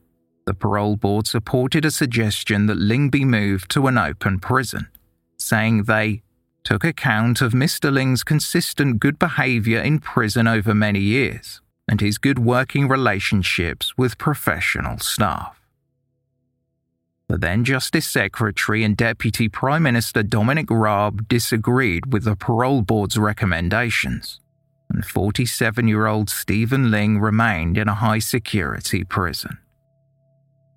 the 0.46 0.54
parole 0.54 0.96
board 0.96 1.28
supported 1.28 1.84
a 1.84 1.92
suggestion 1.92 2.68
that 2.68 2.78
Ling 2.78 3.10
be 3.10 3.26
moved 3.26 3.70
to 3.72 3.88
an 3.88 3.98
open 3.98 4.40
prison, 4.40 4.88
saying 5.38 5.84
they 5.84 6.24
took 6.64 6.86
account 6.86 7.42
of 7.42 7.52
Mr. 7.52 7.92
Ling's 7.92 8.24
consistent 8.24 9.02
good 9.02 9.20
behaviour 9.20 9.82
in 9.82 10.00
prison 10.00 10.48
over 10.48 10.74
many 10.74 11.02
years 11.02 11.62
and 11.90 12.00
his 12.00 12.18
good 12.18 12.40
working 12.40 12.88
relationships 12.88 13.98
with 13.98 14.18
professional 14.18 14.98
staff. 15.00 15.55
The 17.28 17.38
then 17.40 17.64
Justice 17.64 18.06
Secretary 18.08 18.84
and 18.84 18.96
Deputy 18.96 19.50
Prime 19.50 19.84
Minister 19.84 20.22
Dominic 20.22 20.70
Raab 20.70 21.28
disagreed 21.28 22.14
with 22.14 22.24
the 22.24 22.36
parole 22.36 22.84
board's 22.84 23.18
recommendations, 23.18 24.40
and 24.90 25.04
47 25.04 25.88
year 25.88 26.06
old 26.06 26.30
Stephen 26.30 26.92
Ling 26.92 27.20
remained 27.20 27.80
in 27.80 27.88
a 27.88 27.96
high 27.96 28.20
security 28.20 29.04
prison. 29.04 29.58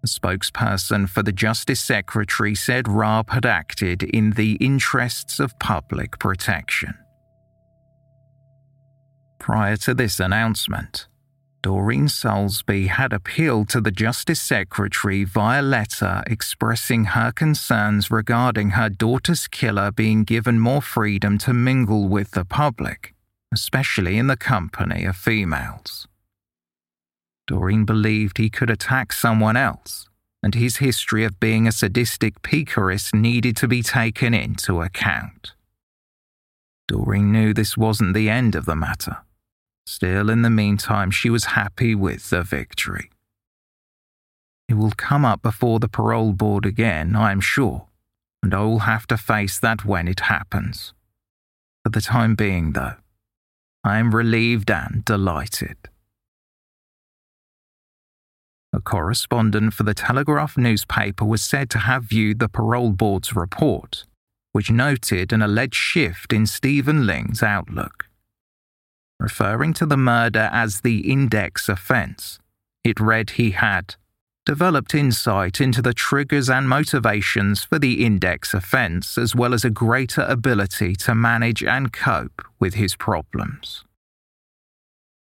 A 0.02 0.06
spokesperson 0.06 1.08
for 1.08 1.22
the 1.22 1.32
Justice 1.32 1.80
Secretary 1.80 2.54
said 2.54 2.88
Raab 2.88 3.30
had 3.30 3.44
acted 3.44 4.04
in 4.04 4.30
the 4.30 4.52
interests 4.54 5.40
of 5.40 5.58
public 5.58 6.18
protection. 6.18 6.94
Prior 9.38 9.76
to 9.78 9.94
this 9.94 10.20
announcement, 10.20 11.07
Doreen 11.60 12.06
Soulsby 12.06 12.86
had 12.86 13.12
appealed 13.12 13.68
to 13.70 13.80
the 13.80 13.90
Justice 13.90 14.40
Secretary 14.40 15.24
via 15.24 15.60
letter 15.60 16.22
expressing 16.26 17.06
her 17.06 17.32
concerns 17.32 18.10
regarding 18.10 18.70
her 18.70 18.88
daughter's 18.88 19.48
killer 19.48 19.90
being 19.90 20.22
given 20.22 20.60
more 20.60 20.82
freedom 20.82 21.36
to 21.38 21.52
mingle 21.52 22.06
with 22.06 22.30
the 22.30 22.44
public, 22.44 23.12
especially 23.52 24.18
in 24.18 24.28
the 24.28 24.36
company 24.36 25.04
of 25.04 25.16
females. 25.16 26.06
Doreen 27.48 27.84
believed 27.84 28.38
he 28.38 28.50
could 28.50 28.70
attack 28.70 29.12
someone 29.12 29.56
else, 29.56 30.08
and 30.42 30.54
his 30.54 30.76
history 30.76 31.24
of 31.24 31.40
being 31.40 31.66
a 31.66 31.72
sadistic 31.72 32.40
piquerist 32.42 33.12
needed 33.14 33.56
to 33.56 33.66
be 33.66 33.82
taken 33.82 34.32
into 34.32 34.80
account. 34.80 35.54
Doreen 36.86 37.32
knew 37.32 37.52
this 37.52 37.76
wasn't 37.76 38.14
the 38.14 38.30
end 38.30 38.54
of 38.54 38.64
the 38.64 38.76
matter. 38.76 39.18
Still, 39.88 40.28
in 40.28 40.42
the 40.42 40.50
meantime, 40.50 41.10
she 41.10 41.30
was 41.30 41.56
happy 41.56 41.94
with 41.94 42.28
the 42.28 42.42
victory. 42.42 43.08
It 44.68 44.74
will 44.74 44.90
come 44.90 45.24
up 45.24 45.40
before 45.40 45.80
the 45.80 45.88
parole 45.88 46.34
board 46.34 46.66
again, 46.66 47.16
I 47.16 47.32
am 47.32 47.40
sure, 47.40 47.86
and 48.42 48.52
I 48.52 48.60
will 48.64 48.80
have 48.80 49.06
to 49.06 49.16
face 49.16 49.58
that 49.60 49.86
when 49.86 50.06
it 50.06 50.20
happens. 50.20 50.92
For 51.82 51.88
the 51.88 52.02
time 52.02 52.34
being, 52.34 52.72
though, 52.72 52.96
I 53.82 53.96
am 53.96 54.14
relieved 54.14 54.70
and 54.70 55.06
delighted. 55.06 55.78
A 58.74 58.82
correspondent 58.82 59.72
for 59.72 59.84
the 59.84 59.94
Telegraph 59.94 60.58
newspaper 60.58 61.24
was 61.24 61.40
said 61.40 61.70
to 61.70 61.78
have 61.78 62.04
viewed 62.04 62.40
the 62.40 62.50
parole 62.50 62.92
board's 62.92 63.34
report, 63.34 64.04
which 64.52 64.70
noted 64.70 65.32
an 65.32 65.40
alleged 65.40 65.76
shift 65.76 66.34
in 66.34 66.44
Stephen 66.46 67.06
Ling's 67.06 67.42
outlook 67.42 68.07
referring 69.18 69.72
to 69.74 69.86
the 69.86 69.96
murder 69.96 70.48
as 70.52 70.80
the 70.80 71.10
index 71.10 71.68
offence. 71.68 72.38
It 72.84 73.00
read 73.00 73.30
he 73.30 73.50
had 73.50 73.96
developed 74.46 74.94
insight 74.94 75.60
into 75.60 75.82
the 75.82 75.92
triggers 75.92 76.48
and 76.48 76.66
motivations 76.66 77.64
for 77.64 77.78
the 77.78 78.02
index 78.02 78.54
offence, 78.54 79.18
as 79.18 79.34
well 79.34 79.52
as 79.52 79.62
a 79.62 79.70
greater 79.70 80.22
ability 80.22 80.94
to 80.96 81.14
manage 81.14 81.62
and 81.62 81.92
cope 81.92 82.42
with 82.58 82.72
his 82.72 82.96
problems. 82.96 83.84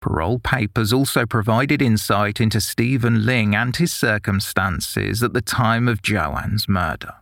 Parole 0.01 0.39
papers 0.39 0.91
also 0.91 1.27
provided 1.27 1.79
insight 1.79 2.41
into 2.41 2.59
Stephen 2.59 3.23
Ling 3.23 3.55
and 3.55 3.75
his 3.75 3.93
circumstances 3.93 5.21
at 5.21 5.34
the 5.34 5.41
time 5.41 5.88
of 5.88 6.01
Joanne's 6.01 6.67
murder. 6.67 7.13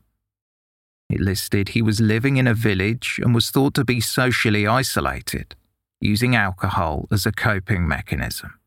It 1.10 1.20
listed 1.20 1.70
he 1.70 1.82
was 1.82 2.00
living 2.00 2.38
in 2.38 2.48
a 2.48 2.54
village 2.54 3.20
and 3.22 3.36
was 3.36 3.52
thought 3.52 3.74
to 3.74 3.84
be 3.84 4.00
socially 4.00 4.66
isolated 4.66 5.56
using 6.02 6.36
alcohol 6.36 7.08
as 7.12 7.26
a 7.26 7.32
coping 7.32 7.88
mechanism. 7.88 8.60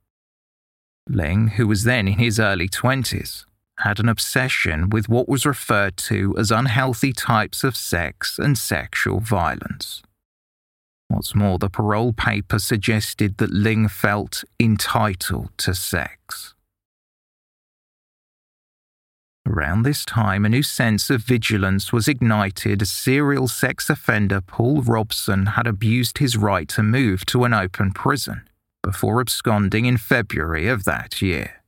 Ling, 1.09 1.49
who 1.49 1.67
was 1.67 1.85
then 1.85 2.09
in 2.09 2.19
his 2.19 2.41
early 2.41 2.69
20s, 2.69 3.45
had 3.81 3.99
an 3.99 4.09
obsession 4.09 4.89
with 4.89 5.09
what 5.09 5.29
was 5.29 5.45
referred 5.45 5.97
to 5.97 6.35
as 6.39 6.51
unhealthy 6.51 7.13
types 7.13 7.65
of 7.65 7.77
sex 7.77 8.39
and 8.39 8.57
sexual 8.57 9.21
violence. 9.21 10.03
What's 11.09 11.35
more, 11.35 11.59
the 11.59 11.69
parole 11.69 12.13
paper 12.13 12.59
suggested 12.59 13.39
that 13.39 13.51
Ling 13.53 13.89
felt 13.89 14.45
entitled 14.59 15.51
to 15.59 15.75
sex. 15.75 16.54
Around 19.47 19.83
this 19.83 20.05
time, 20.05 20.45
a 20.45 20.49
new 20.49 20.63
sense 20.63 21.11
of 21.11 21.23
vigilance 21.23 21.93
was 21.93 22.09
ignited 22.09 22.81
as 22.81 22.91
serial 22.91 23.47
sex 23.47 23.91
offender 23.91 24.41
Paul 24.41 24.83
Robson 24.83 25.47
had 25.47 25.67
abused 25.67 26.19
his 26.19 26.37
right 26.37 26.69
to 26.69 26.83
move 26.83 27.27
to 27.27 27.45
an 27.45 27.53
open 27.53 27.93
prison 27.93 28.49
before 28.83 29.21
absconding 29.21 29.85
in 29.85 29.99
February 29.99 30.67
of 30.69 30.85
that 30.85 31.21
year. 31.21 31.63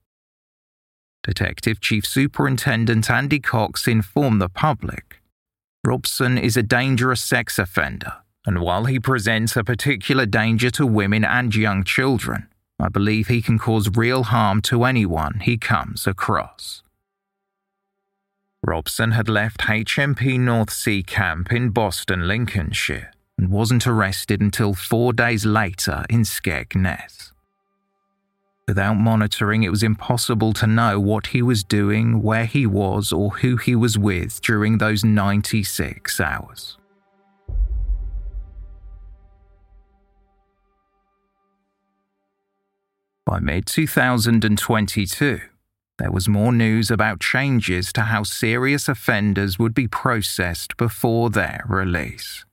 Detective 1.23 1.81
Chief 1.81 2.07
Superintendent 2.07 3.11
Andy 3.11 3.41
Cox 3.41 3.87
informed 3.87 4.41
the 4.41 4.49
public 4.49 5.21
Robson 5.87 6.37
is 6.37 6.57
a 6.57 6.65
dangerous 6.65 7.23
sex 7.23 7.61
offender, 7.61 8.15
and 8.45 8.61
while 8.61 8.87
he 8.87 8.99
presents 8.99 9.57
a 9.57 9.63
particular 9.63 10.27
danger 10.27 10.69
to 10.71 10.85
women 10.85 11.25
and 11.25 11.55
young 11.55 11.85
children, 11.85 12.49
I 12.81 12.89
believe 12.89 13.29
he 13.29 13.41
can 13.41 13.57
cause 13.57 13.89
real 13.95 14.25
harm 14.25 14.63
to 14.63 14.83
anyone 14.83 15.41
he 15.41 15.57
comes 15.57 16.07
across. 16.07 16.83
Robson 18.67 19.13
had 19.13 19.29
left 19.29 19.61
HMP 19.61 20.41
North 20.41 20.73
Sea 20.73 21.05
Camp 21.05 21.53
in 21.53 21.71
Boston, 21.71 22.27
Lincolnshire, 22.27 23.13
and 23.39 23.49
wasn't 23.49 23.87
arrested 23.87 24.41
until 24.41 24.75
four 24.75 25.13
days 25.13 25.47
later 25.47 26.05
in 26.11 26.23
Skegness. 26.23 27.31
Without 28.67 28.95
monitoring, 28.95 29.63
it 29.63 29.69
was 29.69 29.85
impossible 29.85 30.53
to 30.55 30.67
know 30.67 30.99
what 30.99 31.29
he 31.29 31.43
was 31.43 31.63
doing, 31.63 32.21
where 32.25 32.45
he 32.45 32.67
was, 32.67 33.13
or 33.13 33.31
who 33.37 33.57
he 33.57 33.77
was 33.77 33.97
with 33.97 34.41
during 34.41 34.79
those 34.79 35.05
96 35.05 36.19
hours. 36.19 36.77
By 43.25 43.39
mid 43.39 43.67
2022, 43.67 45.41
there 45.99 46.13
was 46.13 46.29
more 46.29 46.53
news 46.53 46.91
about 46.91 47.21
changes 47.21 47.93
to 47.95 48.03
how 48.03 48.23
serious 48.23 48.89
offenders 48.89 49.59
would 49.59 49.75
be 49.75 49.89
processed 49.89 50.77
before 50.77 51.31
their 51.31 51.65
release. 51.69 52.45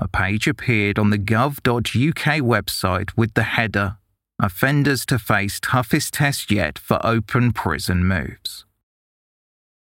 A 0.00 0.08
page 0.08 0.46
appeared 0.46 0.98
on 0.98 1.10
the 1.10 1.18
gov.uk 1.18 2.42
website 2.42 3.10
with 3.16 3.34
the 3.34 3.42
header 3.42 3.98
Offenders 4.40 5.04
to 5.06 5.18
face 5.18 5.58
toughest 5.58 6.14
test 6.14 6.52
yet 6.52 6.78
for 6.78 7.04
open 7.04 7.52
prison 7.52 8.04
moves. 8.04 8.64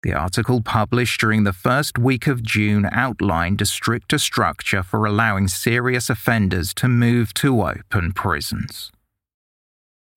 The 0.03 0.13
article 0.13 0.61
published 0.61 1.21
during 1.21 1.45
the 1.45 1.53
first 1.53 2.01
week 2.01 2.27
of 2.27 2.43
June 2.43 2.89
outlined 2.91 3.63
a 3.63 3.67
stricter 3.67 4.19
structure 4.19 4.83
for 4.83 5.07
allowing 5.07 5.47
serious 5.47 6.11
offenders 6.11 6.75
to 6.75 6.89
move 6.89 7.33
to 7.35 7.63
open 7.63 8.13
prisons. 8.13 8.91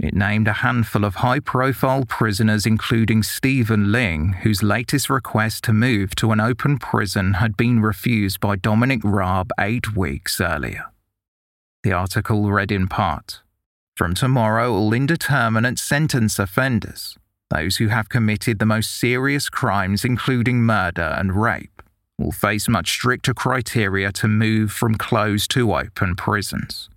It 0.04 0.14
named 0.14 0.50
a 0.50 0.60
handful 0.68 1.06
of 1.06 1.16
high 1.16 1.40
profile 1.40 2.04
prisoners, 2.04 2.66
including 2.66 3.24
Stephen 3.24 3.90
Ling, 3.90 4.34
whose 4.44 4.62
latest 4.62 5.10
request 5.10 5.64
to 5.64 5.72
move 5.72 6.14
to 6.16 6.34
an 6.34 6.42
open 6.42 6.78
prison 6.78 7.36
had 7.36 7.56
been 7.56 7.82
refused 7.82 8.42
by 8.42 8.58
Dominic 8.58 9.00
Raab 9.02 9.52
eight 9.58 9.96
weeks 9.96 10.42
earlier. 10.42 10.88
The 11.84 11.94
article 11.94 12.52
read 12.52 12.70
in 12.70 12.90
part 12.90 13.44
From 13.96 14.14
tomorrow, 14.14 14.74
all 14.74 14.92
indeterminate 14.92 15.80
sentence 15.80 16.38
offenders, 16.38 17.18
those 17.50 17.78
who 17.78 17.88
have 17.88 18.10
committed 18.10 18.60
the 18.60 18.66
most 18.66 19.00
serious 19.00 19.48
crimes, 19.48 20.04
including 20.04 20.64
murder 20.64 21.16
and 21.18 21.42
rape, 21.42 21.82
will 22.18 22.34
face 22.34 22.68
much 22.68 22.92
stricter 22.92 23.34
criteria 23.34 24.12
to 24.12 24.28
move 24.28 24.70
from 24.70 24.96
closed 24.96 25.50
to 25.52 25.74
open 25.74 26.18
prisons. 26.18 26.90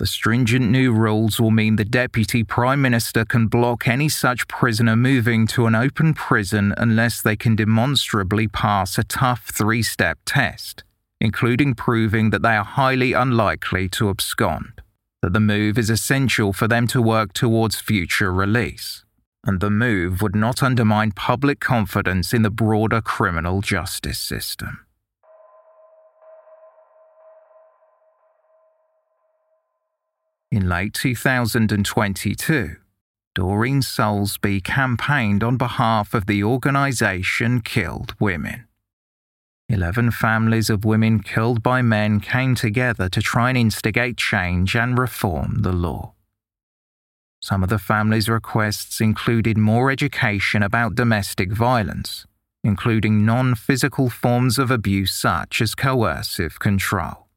The 0.00 0.06
stringent 0.06 0.70
new 0.70 0.94
rules 0.94 1.38
will 1.38 1.50
mean 1.50 1.76
the 1.76 1.84
Deputy 1.84 2.42
Prime 2.42 2.80
Minister 2.80 3.26
can 3.26 3.48
block 3.48 3.86
any 3.86 4.08
such 4.08 4.48
prisoner 4.48 4.96
moving 4.96 5.46
to 5.48 5.66
an 5.66 5.74
open 5.74 6.14
prison 6.14 6.72
unless 6.78 7.20
they 7.20 7.36
can 7.36 7.54
demonstrably 7.54 8.48
pass 8.48 8.96
a 8.96 9.04
tough 9.04 9.50
three 9.52 9.82
step 9.82 10.18
test, 10.24 10.84
including 11.20 11.74
proving 11.74 12.30
that 12.30 12.40
they 12.40 12.56
are 12.56 12.64
highly 12.64 13.12
unlikely 13.12 13.90
to 13.90 14.08
abscond, 14.08 14.80
that 15.20 15.34
the 15.34 15.38
move 15.38 15.76
is 15.76 15.90
essential 15.90 16.54
for 16.54 16.66
them 16.66 16.86
to 16.86 17.02
work 17.02 17.34
towards 17.34 17.78
future 17.78 18.32
release, 18.32 19.04
and 19.44 19.60
the 19.60 19.68
move 19.68 20.22
would 20.22 20.34
not 20.34 20.62
undermine 20.62 21.12
public 21.12 21.60
confidence 21.60 22.32
in 22.32 22.40
the 22.40 22.48
broader 22.48 23.02
criminal 23.02 23.60
justice 23.60 24.18
system. 24.18 24.86
In 30.52 30.68
late 30.68 30.94
2022, 30.94 32.76
Doreen 33.36 33.80
Soulsby 33.82 34.64
campaigned 34.64 35.44
on 35.44 35.56
behalf 35.56 36.12
of 36.12 36.26
the 36.26 36.42
organisation 36.42 37.60
Killed 37.60 38.16
Women. 38.18 38.66
Eleven 39.68 40.10
families 40.10 40.68
of 40.68 40.84
women 40.84 41.20
killed 41.20 41.62
by 41.62 41.82
men 41.82 42.18
came 42.18 42.56
together 42.56 43.08
to 43.10 43.22
try 43.22 43.50
and 43.50 43.58
instigate 43.58 44.16
change 44.16 44.74
and 44.74 44.98
reform 44.98 45.58
the 45.60 45.72
law. 45.72 46.14
Some 47.40 47.62
of 47.62 47.68
the 47.68 47.78
families' 47.78 48.28
requests 48.28 49.00
included 49.00 49.56
more 49.56 49.92
education 49.92 50.64
about 50.64 50.96
domestic 50.96 51.52
violence, 51.52 52.26
including 52.64 53.24
non 53.24 53.54
physical 53.54 54.10
forms 54.10 54.58
of 54.58 54.72
abuse 54.72 55.14
such 55.14 55.62
as 55.62 55.76
coercive 55.76 56.58
control. 56.58 57.29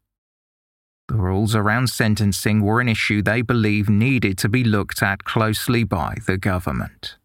The 1.08 1.16
rules 1.16 1.54
around 1.56 1.88
sentencing 1.88 2.62
were 2.62 2.80
an 2.80 2.88
issue 2.88 3.22
they 3.22 3.42
believed 3.42 3.90
needed 3.90 4.38
to 4.40 4.50
be 4.50 4.64
looked 4.64 5.04
at 5.04 5.24
closely 5.24 5.84
by 5.84 6.18
the 6.26 6.38
government. 6.38 7.18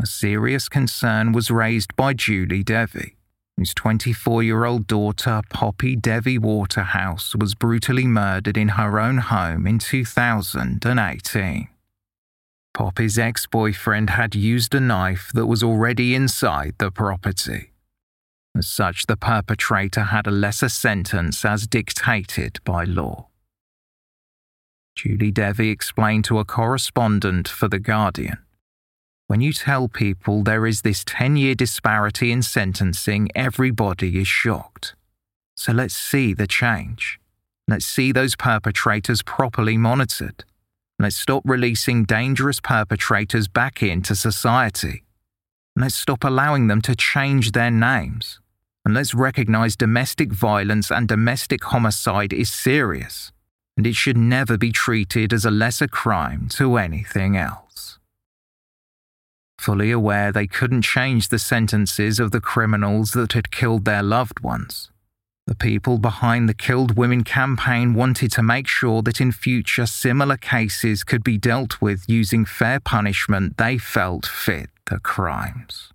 A 0.00 0.06
serious 0.06 0.68
concern 0.68 1.32
was 1.32 1.50
raised 1.50 1.94
by 1.94 2.14
Julie 2.14 2.64
Devey, 2.64 3.14
whose 3.56 3.72
24 3.74 4.42
year 4.42 4.64
old 4.64 4.86
daughter, 4.86 5.40
Poppy 5.50 5.96
Devey 5.96 6.38
Waterhouse, 6.38 7.34
was 7.36 7.54
brutally 7.54 8.06
murdered 8.06 8.56
in 8.56 8.70
her 8.70 8.98
own 8.98 9.18
home 9.18 9.66
in 9.66 9.78
2018. 9.78 11.68
Poppy's 12.74 13.18
ex 13.18 13.46
boyfriend 13.46 14.10
had 14.10 14.34
used 14.34 14.74
a 14.74 14.80
knife 14.80 15.30
that 15.32 15.46
was 15.46 15.62
already 15.62 16.12
inside 16.12 16.74
the 16.78 16.90
property. 16.90 17.70
As 18.56 18.68
such, 18.68 19.06
the 19.06 19.16
perpetrator 19.16 20.04
had 20.04 20.26
a 20.26 20.30
lesser 20.30 20.68
sentence 20.68 21.44
as 21.44 21.66
dictated 21.66 22.60
by 22.64 22.84
law. 22.84 23.26
Julie 24.94 25.32
Devey 25.32 25.72
explained 25.72 26.24
to 26.26 26.38
a 26.38 26.44
correspondent 26.44 27.48
for 27.48 27.66
The 27.66 27.80
Guardian 27.80 28.38
When 29.26 29.40
you 29.40 29.52
tell 29.52 29.88
people 29.88 30.44
there 30.44 30.66
is 30.66 30.82
this 30.82 31.02
10 31.04 31.36
year 31.36 31.56
disparity 31.56 32.30
in 32.30 32.42
sentencing, 32.42 33.28
everybody 33.34 34.20
is 34.20 34.28
shocked. 34.28 34.94
So 35.56 35.72
let's 35.72 35.96
see 35.96 36.32
the 36.32 36.46
change. 36.46 37.18
Let's 37.66 37.86
see 37.86 38.12
those 38.12 38.36
perpetrators 38.36 39.22
properly 39.22 39.76
monitored. 39.76 40.44
Let's 40.98 41.16
stop 41.16 41.42
releasing 41.44 42.04
dangerous 42.04 42.60
perpetrators 42.60 43.48
back 43.48 43.82
into 43.82 44.14
society. 44.14 45.02
Let's 45.74 45.96
stop 45.96 46.22
allowing 46.22 46.68
them 46.68 46.80
to 46.82 46.94
change 46.94 47.50
their 47.50 47.70
names. 47.70 48.38
And 48.84 48.94
let's 48.94 49.14
recognize 49.14 49.76
domestic 49.76 50.32
violence 50.32 50.90
and 50.90 51.08
domestic 51.08 51.64
homicide 51.64 52.32
is 52.32 52.50
serious, 52.50 53.32
and 53.76 53.86
it 53.86 53.94
should 53.94 54.16
never 54.16 54.58
be 54.58 54.72
treated 54.72 55.32
as 55.32 55.44
a 55.44 55.50
lesser 55.50 55.88
crime 55.88 56.48
to 56.50 56.76
anything 56.76 57.36
else. 57.36 57.98
Fully 59.58 59.90
aware 59.90 60.30
they 60.30 60.46
couldn't 60.46 60.82
change 60.82 61.28
the 61.28 61.38
sentences 61.38 62.20
of 62.20 62.30
the 62.30 62.40
criminals 62.40 63.12
that 63.12 63.32
had 63.32 63.50
killed 63.50 63.86
their 63.86 64.02
loved 64.02 64.40
ones, 64.40 64.90
the 65.46 65.54
people 65.54 65.98
behind 65.98 66.48
the 66.48 66.54
Killed 66.54 66.96
Women 66.96 67.22
campaign 67.22 67.92
wanted 67.92 68.32
to 68.32 68.42
make 68.42 68.66
sure 68.66 69.02
that 69.02 69.20
in 69.20 69.30
future 69.30 69.84
similar 69.84 70.38
cases 70.38 71.04
could 71.04 71.22
be 71.22 71.36
dealt 71.36 71.82
with 71.82 72.08
using 72.08 72.46
fair 72.46 72.80
punishment 72.80 73.58
they 73.58 73.76
felt 73.76 74.24
fit 74.24 74.70
the 74.86 74.98
crimes. 75.00 75.93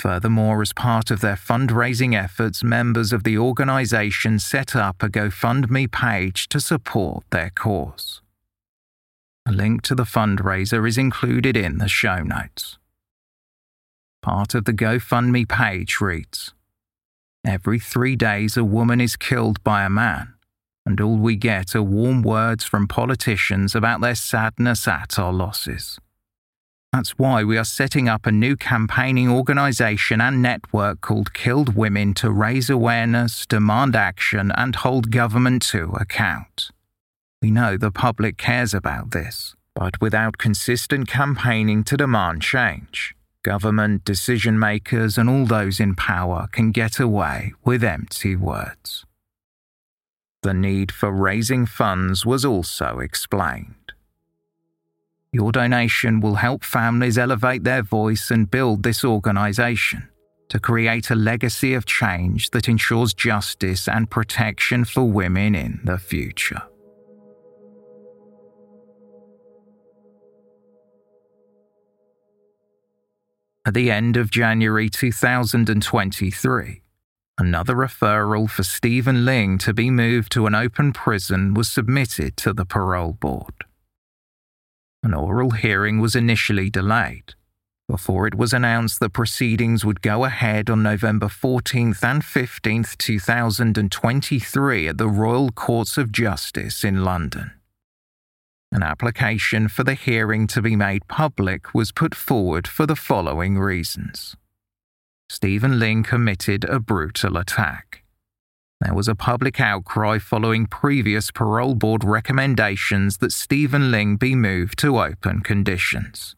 Furthermore, 0.00 0.62
as 0.62 0.72
part 0.72 1.10
of 1.10 1.20
their 1.20 1.36
fundraising 1.36 2.18
efforts, 2.18 2.64
members 2.64 3.12
of 3.12 3.22
the 3.22 3.36
organisation 3.36 4.38
set 4.38 4.74
up 4.74 5.02
a 5.02 5.10
GoFundMe 5.10 5.92
page 5.92 6.48
to 6.48 6.58
support 6.58 7.24
their 7.28 7.50
cause. 7.50 8.22
A 9.44 9.52
link 9.52 9.82
to 9.82 9.94
the 9.94 10.04
fundraiser 10.04 10.88
is 10.88 10.96
included 10.96 11.54
in 11.54 11.76
the 11.76 11.86
show 11.86 12.22
notes. 12.22 12.78
Part 14.22 14.54
of 14.54 14.64
the 14.64 14.72
GoFundMe 14.72 15.46
page 15.46 16.00
reads 16.00 16.54
Every 17.46 17.78
three 17.78 18.16
days, 18.16 18.56
a 18.56 18.64
woman 18.64 19.02
is 19.02 19.16
killed 19.16 19.62
by 19.62 19.84
a 19.84 19.90
man, 19.90 20.32
and 20.86 20.98
all 20.98 21.18
we 21.18 21.36
get 21.36 21.76
are 21.76 21.82
warm 21.82 22.22
words 22.22 22.64
from 22.64 22.88
politicians 22.88 23.74
about 23.74 24.00
their 24.00 24.14
sadness 24.14 24.88
at 24.88 25.18
our 25.18 25.32
losses. 25.32 25.98
That's 26.92 27.10
why 27.10 27.44
we 27.44 27.56
are 27.56 27.64
setting 27.64 28.08
up 28.08 28.26
a 28.26 28.32
new 28.32 28.56
campaigning 28.56 29.30
organisation 29.30 30.20
and 30.20 30.42
network 30.42 31.00
called 31.00 31.32
Killed 31.32 31.76
Women 31.76 32.14
to 32.14 32.32
raise 32.32 32.68
awareness, 32.68 33.46
demand 33.46 33.94
action, 33.94 34.50
and 34.56 34.74
hold 34.74 35.12
government 35.12 35.62
to 35.66 35.92
account. 35.92 36.70
We 37.40 37.52
know 37.52 37.76
the 37.76 37.92
public 37.92 38.36
cares 38.38 38.74
about 38.74 39.12
this, 39.12 39.54
but 39.74 40.00
without 40.00 40.38
consistent 40.38 41.06
campaigning 41.06 41.84
to 41.84 41.96
demand 41.96 42.42
change, 42.42 43.14
government, 43.44 44.04
decision 44.04 44.58
makers, 44.58 45.16
and 45.16 45.30
all 45.30 45.46
those 45.46 45.78
in 45.78 45.94
power 45.94 46.48
can 46.50 46.72
get 46.72 46.98
away 46.98 47.52
with 47.64 47.84
empty 47.84 48.34
words. 48.34 49.06
The 50.42 50.54
need 50.54 50.90
for 50.90 51.12
raising 51.12 51.66
funds 51.66 52.26
was 52.26 52.44
also 52.44 52.98
explained. 52.98 53.76
Your 55.32 55.52
donation 55.52 56.20
will 56.20 56.34
help 56.34 56.64
families 56.64 57.16
elevate 57.16 57.62
their 57.62 57.82
voice 57.82 58.32
and 58.32 58.50
build 58.50 58.82
this 58.82 59.04
organisation 59.04 60.08
to 60.48 60.58
create 60.58 61.10
a 61.10 61.14
legacy 61.14 61.74
of 61.74 61.86
change 61.86 62.50
that 62.50 62.68
ensures 62.68 63.14
justice 63.14 63.86
and 63.86 64.10
protection 64.10 64.84
for 64.84 65.04
women 65.04 65.54
in 65.54 65.80
the 65.84 65.98
future. 65.98 66.62
At 73.64 73.74
the 73.74 73.92
end 73.92 74.16
of 74.16 74.32
January 74.32 74.88
2023, 74.88 76.82
another 77.38 77.74
referral 77.76 78.50
for 78.50 78.64
Stephen 78.64 79.24
Ling 79.24 79.58
to 79.58 79.72
be 79.72 79.90
moved 79.90 80.32
to 80.32 80.46
an 80.46 80.56
open 80.56 80.92
prison 80.92 81.54
was 81.54 81.68
submitted 81.68 82.36
to 82.38 82.52
the 82.52 82.64
parole 82.64 83.12
board. 83.12 83.66
An 85.02 85.14
oral 85.14 85.50
hearing 85.50 86.00
was 86.00 86.14
initially 86.14 86.70
delayed 86.70 87.34
before 87.90 88.26
it 88.26 88.36
was 88.36 88.52
announced 88.52 89.00
that 89.00 89.12
proceedings 89.12 89.84
would 89.84 90.00
go 90.00 90.24
ahead 90.24 90.70
on 90.70 90.82
November 90.82 91.26
14th 91.26 92.02
and 92.04 92.22
15th, 92.22 92.96
2023 92.96 94.88
at 94.88 94.96
the 94.96 95.08
Royal 95.08 95.50
Courts 95.50 95.98
of 95.98 96.12
Justice 96.12 96.84
in 96.84 97.04
London. 97.04 97.50
An 98.72 98.84
application 98.84 99.66
for 99.66 99.82
the 99.82 99.94
hearing 99.94 100.46
to 100.46 100.62
be 100.62 100.76
made 100.76 101.08
public 101.08 101.74
was 101.74 101.90
put 101.90 102.14
forward 102.14 102.68
for 102.68 102.86
the 102.86 102.94
following 102.94 103.58
reasons. 103.58 104.36
Stephen 105.28 105.80
Ling 105.80 106.04
committed 106.04 106.64
a 106.64 106.78
brutal 106.78 107.36
attack. 107.36 107.99
There 108.80 108.94
was 108.94 109.08
a 109.08 109.14
public 109.14 109.60
outcry 109.60 110.18
following 110.18 110.66
previous 110.66 111.30
parole 111.30 111.74
board 111.74 112.02
recommendations 112.02 113.18
that 113.18 113.32
Stephen 113.32 113.90
Ling 113.90 114.16
be 114.16 114.34
moved 114.34 114.78
to 114.78 114.98
open 114.98 115.40
conditions. 115.40 116.34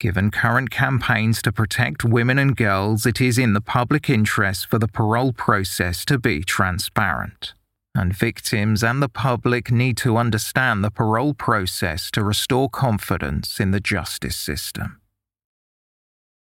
Given 0.00 0.30
current 0.30 0.70
campaigns 0.70 1.40
to 1.42 1.52
protect 1.52 2.04
women 2.04 2.38
and 2.38 2.56
girls, 2.56 3.06
it 3.06 3.20
is 3.20 3.38
in 3.38 3.52
the 3.52 3.60
public 3.60 4.10
interest 4.10 4.66
for 4.68 4.78
the 4.78 4.88
parole 4.88 5.32
process 5.32 6.04
to 6.06 6.18
be 6.18 6.42
transparent 6.42 7.54
and 7.98 8.14
victims 8.14 8.84
and 8.84 9.02
the 9.02 9.08
public 9.08 9.70
need 9.70 9.96
to 9.98 10.16
understand 10.16 10.84
the 10.84 10.90
parole 10.90 11.34
process 11.34 12.10
to 12.12 12.22
restore 12.22 12.68
confidence 12.68 13.58
in 13.58 13.72
the 13.72 13.80
justice 13.80 14.36
system. 14.36 15.00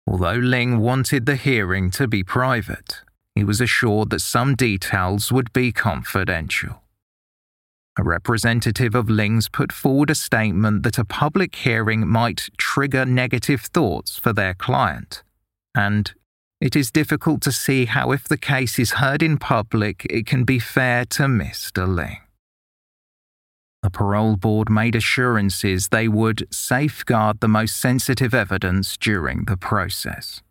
Although 0.06 0.36
Ling 0.36 0.80
wanted 0.80 1.26
the 1.26 1.36
hearing 1.36 1.90
to 1.92 2.08
be 2.08 2.24
private, 2.24 3.02
he 3.38 3.44
was 3.44 3.62
assured 3.62 4.10
that 4.10 4.22
some 4.22 4.56
details 4.56 5.32
would 5.32 5.54
be 5.54 5.72
confidential. 5.72 6.82
A 8.00 8.04
representative 8.04 8.96
of 8.96 9.10
Ling's 9.10 9.48
put 9.48 9.72
forward 9.72 10.10
a 10.10 10.16
statement 10.16 10.84
that 10.84 10.98
a 10.98 11.06
public 11.06 11.56
hearing 11.56 12.08
might 12.08 12.50
trigger 12.58 13.06
negative 13.06 13.62
thoughts 13.62 14.18
for 14.18 14.34
their 14.34 14.54
client, 14.54 15.24
and 15.76 16.14
it 16.60 16.76
is 16.76 16.92
difficult 16.92 17.42
to 17.42 17.52
see 17.52 17.86
how, 17.86 18.12
if 18.12 18.24
the 18.24 18.38
case 18.38 18.80
is 18.80 18.94
heard 18.94 19.22
in 19.22 19.38
public, 19.38 20.06
it 20.10 20.26
can 20.26 20.44
be 20.44 20.58
fair 20.58 21.06
to 21.06 21.24
Mr. 21.24 21.88
Ling. 21.88 22.18
The 23.84 23.92
parole 23.92 24.36
board 24.36 24.70
made 24.70 24.96
assurances 24.96 25.90
they 25.90 26.08
would 26.08 26.48
safeguard 26.52 27.40
the 27.40 27.48
most 27.48 27.78
sensitive 27.78 28.34
evidence 28.34 28.98
during 28.98 29.46
the 29.46 29.58
process. 29.58 30.42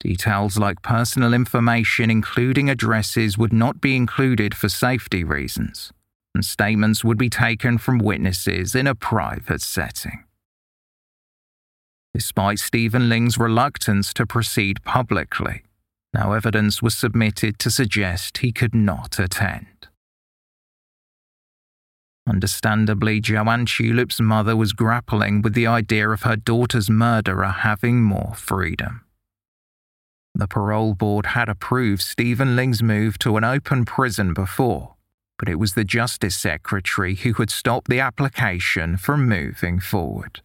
Details 0.00 0.56
like 0.58 0.82
personal 0.82 1.34
information, 1.34 2.08
including 2.10 2.70
addresses, 2.70 3.36
would 3.36 3.52
not 3.52 3.80
be 3.80 3.96
included 3.96 4.54
for 4.54 4.68
safety 4.68 5.24
reasons, 5.24 5.92
and 6.34 6.44
statements 6.44 7.02
would 7.02 7.18
be 7.18 7.28
taken 7.28 7.78
from 7.78 7.98
witnesses 7.98 8.76
in 8.76 8.86
a 8.86 8.94
private 8.94 9.60
setting. 9.60 10.24
Despite 12.14 12.60
Stephen 12.60 13.08
Ling's 13.08 13.38
reluctance 13.38 14.14
to 14.14 14.24
proceed 14.26 14.82
publicly, 14.84 15.62
no 16.14 16.32
evidence 16.32 16.80
was 16.80 16.96
submitted 16.96 17.58
to 17.58 17.70
suggest 17.70 18.38
he 18.38 18.52
could 18.52 18.74
not 18.74 19.18
attend. 19.18 19.88
Understandably, 22.28 23.20
Joanne 23.20 23.66
Tulip's 23.66 24.20
mother 24.20 24.54
was 24.54 24.72
grappling 24.72 25.42
with 25.42 25.54
the 25.54 25.66
idea 25.66 26.08
of 26.10 26.22
her 26.22 26.36
daughter's 26.36 26.88
murderer 26.88 27.48
having 27.48 28.02
more 28.02 28.34
freedom. 28.36 29.02
The 30.38 30.46
parole 30.46 30.94
board 30.94 31.26
had 31.26 31.48
approved 31.48 32.00
Stephen 32.00 32.54
Ling's 32.54 32.80
move 32.80 33.18
to 33.18 33.36
an 33.36 33.42
open 33.42 33.84
prison 33.84 34.32
before, 34.32 34.94
but 35.36 35.48
it 35.48 35.56
was 35.56 35.74
the 35.74 35.82
Justice 35.82 36.36
Secretary 36.36 37.16
who 37.16 37.32
had 37.32 37.50
stopped 37.50 37.88
the 37.88 37.98
application 37.98 38.96
from 38.96 39.28
moving 39.28 39.80
forward. 39.80 40.40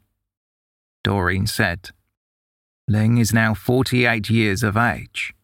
Doreen 1.03 1.45
said. 1.45 1.91
Ling 2.87 3.19
is 3.19 3.33
now 3.33 3.53
48 3.53 4.31
years 4.31 4.63
of 4.63 4.75
age, 4.75 5.35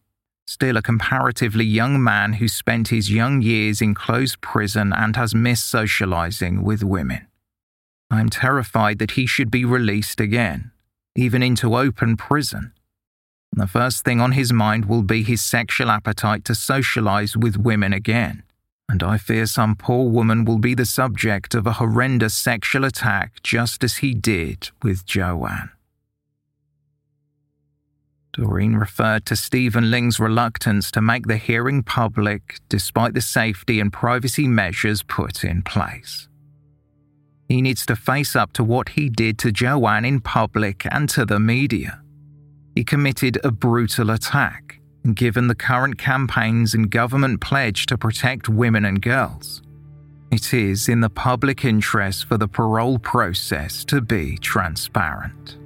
still 0.48 0.76
a 0.76 0.82
comparatively 0.82 1.64
young 1.64 2.02
man 2.02 2.34
who 2.34 2.48
spent 2.48 2.88
his 2.88 3.08
young 3.08 3.42
years 3.42 3.80
in 3.80 3.94
closed 3.94 4.40
prison 4.40 4.92
and 4.92 5.14
has 5.14 5.32
missed 5.32 5.70
socializing 5.70 6.64
with 6.64 6.82
women. 6.82 7.28
I 8.10 8.18
am 8.18 8.30
terrified 8.30 8.98
that 8.98 9.12
he 9.12 9.26
should 9.26 9.50
be 9.52 9.64
released 9.64 10.20
again, 10.20 10.72
even 11.14 11.40
into 11.40 11.76
open 11.76 12.16
prison. 12.16 12.72
The 13.52 13.66
first 13.66 14.04
thing 14.04 14.20
on 14.20 14.32
his 14.32 14.52
mind 14.52 14.84
will 14.84 15.02
be 15.02 15.22
his 15.22 15.42
sexual 15.42 15.90
appetite 15.90 16.44
to 16.46 16.54
socialize 16.54 17.36
with 17.36 17.56
women 17.56 17.92
again, 17.92 18.44
and 18.88 19.02
I 19.02 19.18
fear 19.18 19.46
some 19.46 19.74
poor 19.74 20.08
woman 20.08 20.44
will 20.44 20.58
be 20.58 20.74
the 20.74 20.86
subject 20.86 21.54
of 21.54 21.66
a 21.66 21.74
horrendous 21.74 22.34
sexual 22.34 22.84
attack 22.84 23.42
just 23.42 23.82
as 23.82 23.96
he 23.96 24.14
did 24.14 24.70
with 24.82 25.04
Joanne. 25.04 25.70
Doreen 28.32 28.76
referred 28.76 29.26
to 29.26 29.34
Stephen 29.34 29.90
Ling's 29.90 30.20
reluctance 30.20 30.90
to 30.92 31.02
make 31.02 31.26
the 31.26 31.36
hearing 31.36 31.82
public 31.82 32.60
despite 32.68 33.14
the 33.14 33.20
safety 33.20 33.80
and 33.80 33.92
privacy 33.92 34.46
measures 34.46 35.02
put 35.02 35.42
in 35.42 35.62
place. 35.62 36.28
He 37.48 37.60
needs 37.60 37.84
to 37.86 37.96
face 37.96 38.36
up 38.36 38.52
to 38.52 38.62
what 38.62 38.90
he 38.90 39.08
did 39.08 39.36
to 39.40 39.50
Joanne 39.50 40.04
in 40.04 40.20
public 40.20 40.86
and 40.92 41.08
to 41.10 41.24
the 41.24 41.40
media. 41.40 42.00
He 42.74 42.84
committed 42.84 43.38
a 43.42 43.50
brutal 43.50 44.10
attack, 44.10 44.80
and 45.04 45.16
given 45.16 45.48
the 45.48 45.54
current 45.54 45.98
campaigns 45.98 46.74
and 46.74 46.90
government 46.90 47.40
pledge 47.40 47.86
to 47.86 47.98
protect 47.98 48.48
women 48.48 48.84
and 48.84 49.02
girls, 49.02 49.62
it 50.30 50.54
is 50.54 50.88
in 50.88 51.00
the 51.00 51.10
public 51.10 51.64
interest 51.64 52.26
for 52.26 52.38
the 52.38 52.46
parole 52.46 52.98
process 52.98 53.84
to 53.86 54.00
be 54.00 54.38
transparent. 54.38 55.56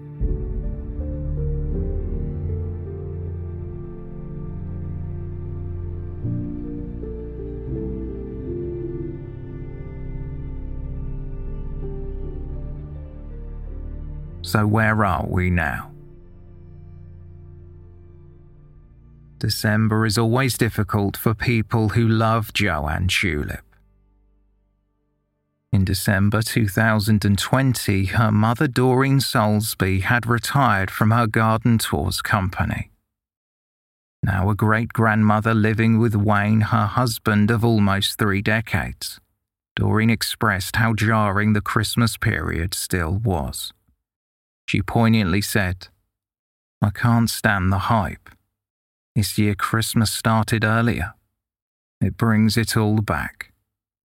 So, 14.42 14.66
where 14.66 15.04
are 15.04 15.26
we 15.26 15.50
now? 15.50 15.93
December 19.44 20.06
is 20.06 20.16
always 20.16 20.56
difficult 20.56 21.18
for 21.18 21.34
people 21.34 21.90
who 21.90 22.08
love 22.08 22.54
Joanne 22.54 23.08
Tulip. 23.08 23.60
In 25.70 25.84
December 25.84 26.40
2020, 26.40 28.06
her 28.06 28.32
mother 28.32 28.66
Doreen 28.66 29.18
Soulsby 29.18 30.00
had 30.00 30.26
retired 30.26 30.90
from 30.90 31.10
her 31.10 31.26
garden 31.26 31.76
tours 31.76 32.22
company. 32.22 32.90
Now 34.22 34.48
a 34.48 34.54
great 34.54 34.94
grandmother 34.94 35.52
living 35.52 35.98
with 35.98 36.16
Wayne, 36.16 36.62
her 36.62 36.86
husband 36.86 37.50
of 37.50 37.62
almost 37.62 38.18
three 38.18 38.40
decades, 38.40 39.20
Doreen 39.76 40.08
expressed 40.08 40.76
how 40.76 40.94
jarring 40.94 41.52
the 41.52 41.60
Christmas 41.60 42.16
period 42.16 42.72
still 42.72 43.18
was. 43.18 43.74
She 44.66 44.80
poignantly 44.80 45.42
said, 45.42 45.88
I 46.80 46.88
can't 46.88 47.28
stand 47.28 47.70
the 47.70 47.90
hype. 47.92 48.30
This 49.14 49.38
year 49.38 49.54
Christmas 49.54 50.10
started 50.10 50.64
earlier. 50.64 51.14
It 52.00 52.16
brings 52.16 52.56
it 52.56 52.76
all 52.76 53.00
back. 53.00 53.52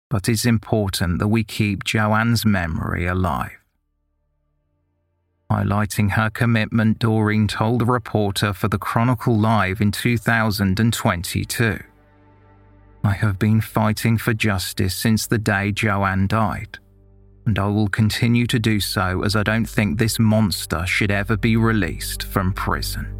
But 0.09 0.29
it's 0.29 0.45
important 0.45 1.19
that 1.19 1.27
we 1.27 1.43
keep 1.43 1.83
Joanne's 1.83 2.45
memory 2.45 3.05
alive. 3.05 3.57
Highlighting 5.51 6.11
her 6.11 6.29
commitment, 6.29 6.99
Doreen 6.99 7.47
told 7.47 7.81
a 7.81 7.85
reporter 7.85 8.53
for 8.53 8.67
the 8.67 8.77
Chronicle 8.77 9.37
Live 9.37 9.81
in 9.81 9.91
2022. 9.91 11.79
I 13.03 13.11
have 13.11 13.37
been 13.37 13.61
fighting 13.61 14.17
for 14.17 14.33
justice 14.33 14.95
since 14.95 15.27
the 15.27 15.37
day 15.37 15.71
Joanne 15.71 16.27
died 16.27 16.79
and 17.45 17.59
I 17.59 17.67
will 17.67 17.87
continue 17.87 18.47
to 18.47 18.59
do 18.59 18.79
so 18.79 19.23
as 19.23 19.35
I 19.35 19.43
don't 19.43 19.69
think 19.69 19.97
this 19.97 20.19
monster 20.19 20.85
should 20.85 21.11
ever 21.11 21.37
be 21.37 21.55
released 21.55 22.23
from 22.23 22.53
prison. 22.53 23.14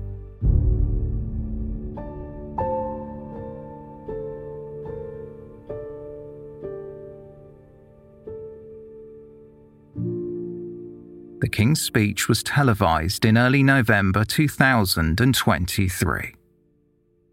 The 11.42 11.50
King's 11.50 11.82
speech 11.82 12.30
was 12.30 12.42
televised 12.42 13.26
in 13.26 13.38
early 13.38 13.62
November 13.62 14.24
2023. 14.24 16.34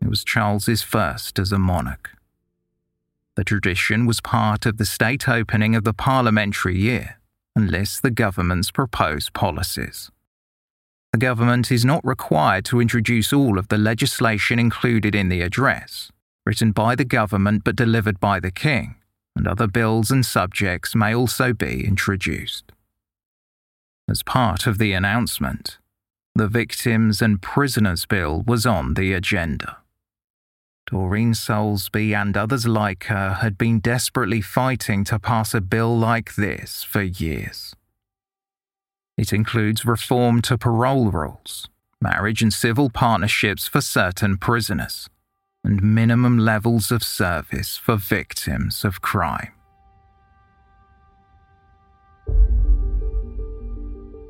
It 0.00 0.08
was 0.08 0.24
Charles's 0.24 0.82
first 0.82 1.38
as 1.38 1.52
a 1.52 1.58
monarch. 1.58 2.10
The 3.36 3.44
tradition 3.44 4.04
was 4.04 4.20
part 4.20 4.66
of 4.66 4.78
the 4.78 4.84
state 4.84 5.28
opening 5.28 5.76
of 5.76 5.84
the 5.84 5.94
parliamentary 5.94 6.76
year 6.76 7.20
and 7.54 7.70
lists 7.70 8.00
the 8.00 8.10
government's 8.10 8.72
proposed 8.72 9.34
policies. 9.34 10.10
The 11.12 11.18
government 11.18 11.70
is 11.70 11.84
not 11.84 12.04
required 12.04 12.64
to 12.66 12.80
introduce 12.80 13.32
all 13.32 13.56
of 13.56 13.68
the 13.68 13.78
legislation 13.78 14.58
included 14.58 15.14
in 15.14 15.28
the 15.28 15.42
address, 15.42 16.10
written 16.44 16.72
by 16.72 16.96
the 16.96 17.04
government 17.04 17.62
but 17.62 17.76
delivered 17.76 18.18
by 18.18 18.40
the 18.40 18.50
King, 18.50 18.96
and 19.36 19.46
other 19.46 19.68
bills 19.68 20.10
and 20.10 20.26
subjects 20.26 20.96
may 20.96 21.14
also 21.14 21.52
be 21.52 21.86
introduced. 21.86 22.71
As 24.12 24.22
part 24.22 24.66
of 24.66 24.76
the 24.76 24.92
announcement, 24.92 25.78
the 26.34 26.46
Victims 26.46 27.22
and 27.22 27.40
Prisoners 27.40 28.04
Bill 28.04 28.44
was 28.46 28.66
on 28.66 28.92
the 28.92 29.14
agenda. 29.14 29.78
Doreen 30.84 31.32
Soulsby 31.32 32.14
and 32.14 32.36
others 32.36 32.66
like 32.66 33.04
her 33.04 33.38
had 33.40 33.56
been 33.56 33.80
desperately 33.80 34.42
fighting 34.42 35.02
to 35.04 35.18
pass 35.18 35.54
a 35.54 35.62
bill 35.62 35.98
like 35.98 36.34
this 36.34 36.82
for 36.82 37.00
years. 37.00 37.74
It 39.16 39.32
includes 39.32 39.86
reform 39.86 40.42
to 40.42 40.58
parole 40.58 41.10
rules, 41.10 41.70
marriage 41.98 42.42
and 42.42 42.52
civil 42.52 42.90
partnerships 42.90 43.66
for 43.66 43.80
certain 43.80 44.36
prisoners, 44.36 45.08
and 45.64 45.82
minimum 45.82 46.36
levels 46.36 46.92
of 46.92 47.02
service 47.02 47.78
for 47.78 47.96
victims 47.96 48.84
of 48.84 49.00
crime. 49.00 49.54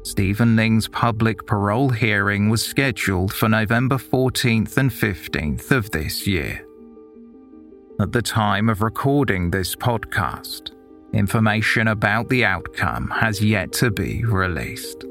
Stephen 0.05 0.57
Ling's 0.57 0.89
public 0.89 1.47
parole 1.47 1.89
hearing 1.89 2.49
was 2.49 2.65
scheduled 2.65 3.33
for 3.33 3.49
November 3.49 3.97
14th 3.97 4.77
and 4.77 4.91
15th 4.91 5.71
of 5.71 5.91
this 5.93 6.27
year. 6.27 6.67
At 8.01 8.11
the 8.11 8.23
time 8.23 8.69
of 8.69 8.83
recording 8.83 9.51
this 9.51 9.77
podcast, 9.77 10.73
information 11.13 11.89
about 11.89 12.29
the 12.29 12.45
outcome 12.45 13.11
has 13.11 13.43
yet 13.45 13.73
to 13.75 13.91
be 13.91 14.25
released. 14.25 15.05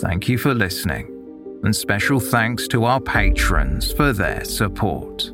Thank 0.00 0.28
you 0.28 0.38
for 0.38 0.54
listening, 0.54 1.06
and 1.62 1.76
special 1.76 2.20
thanks 2.20 2.66
to 2.68 2.84
our 2.84 3.00
patrons 3.00 3.92
for 3.92 4.14
their 4.14 4.44
support. 4.44 5.30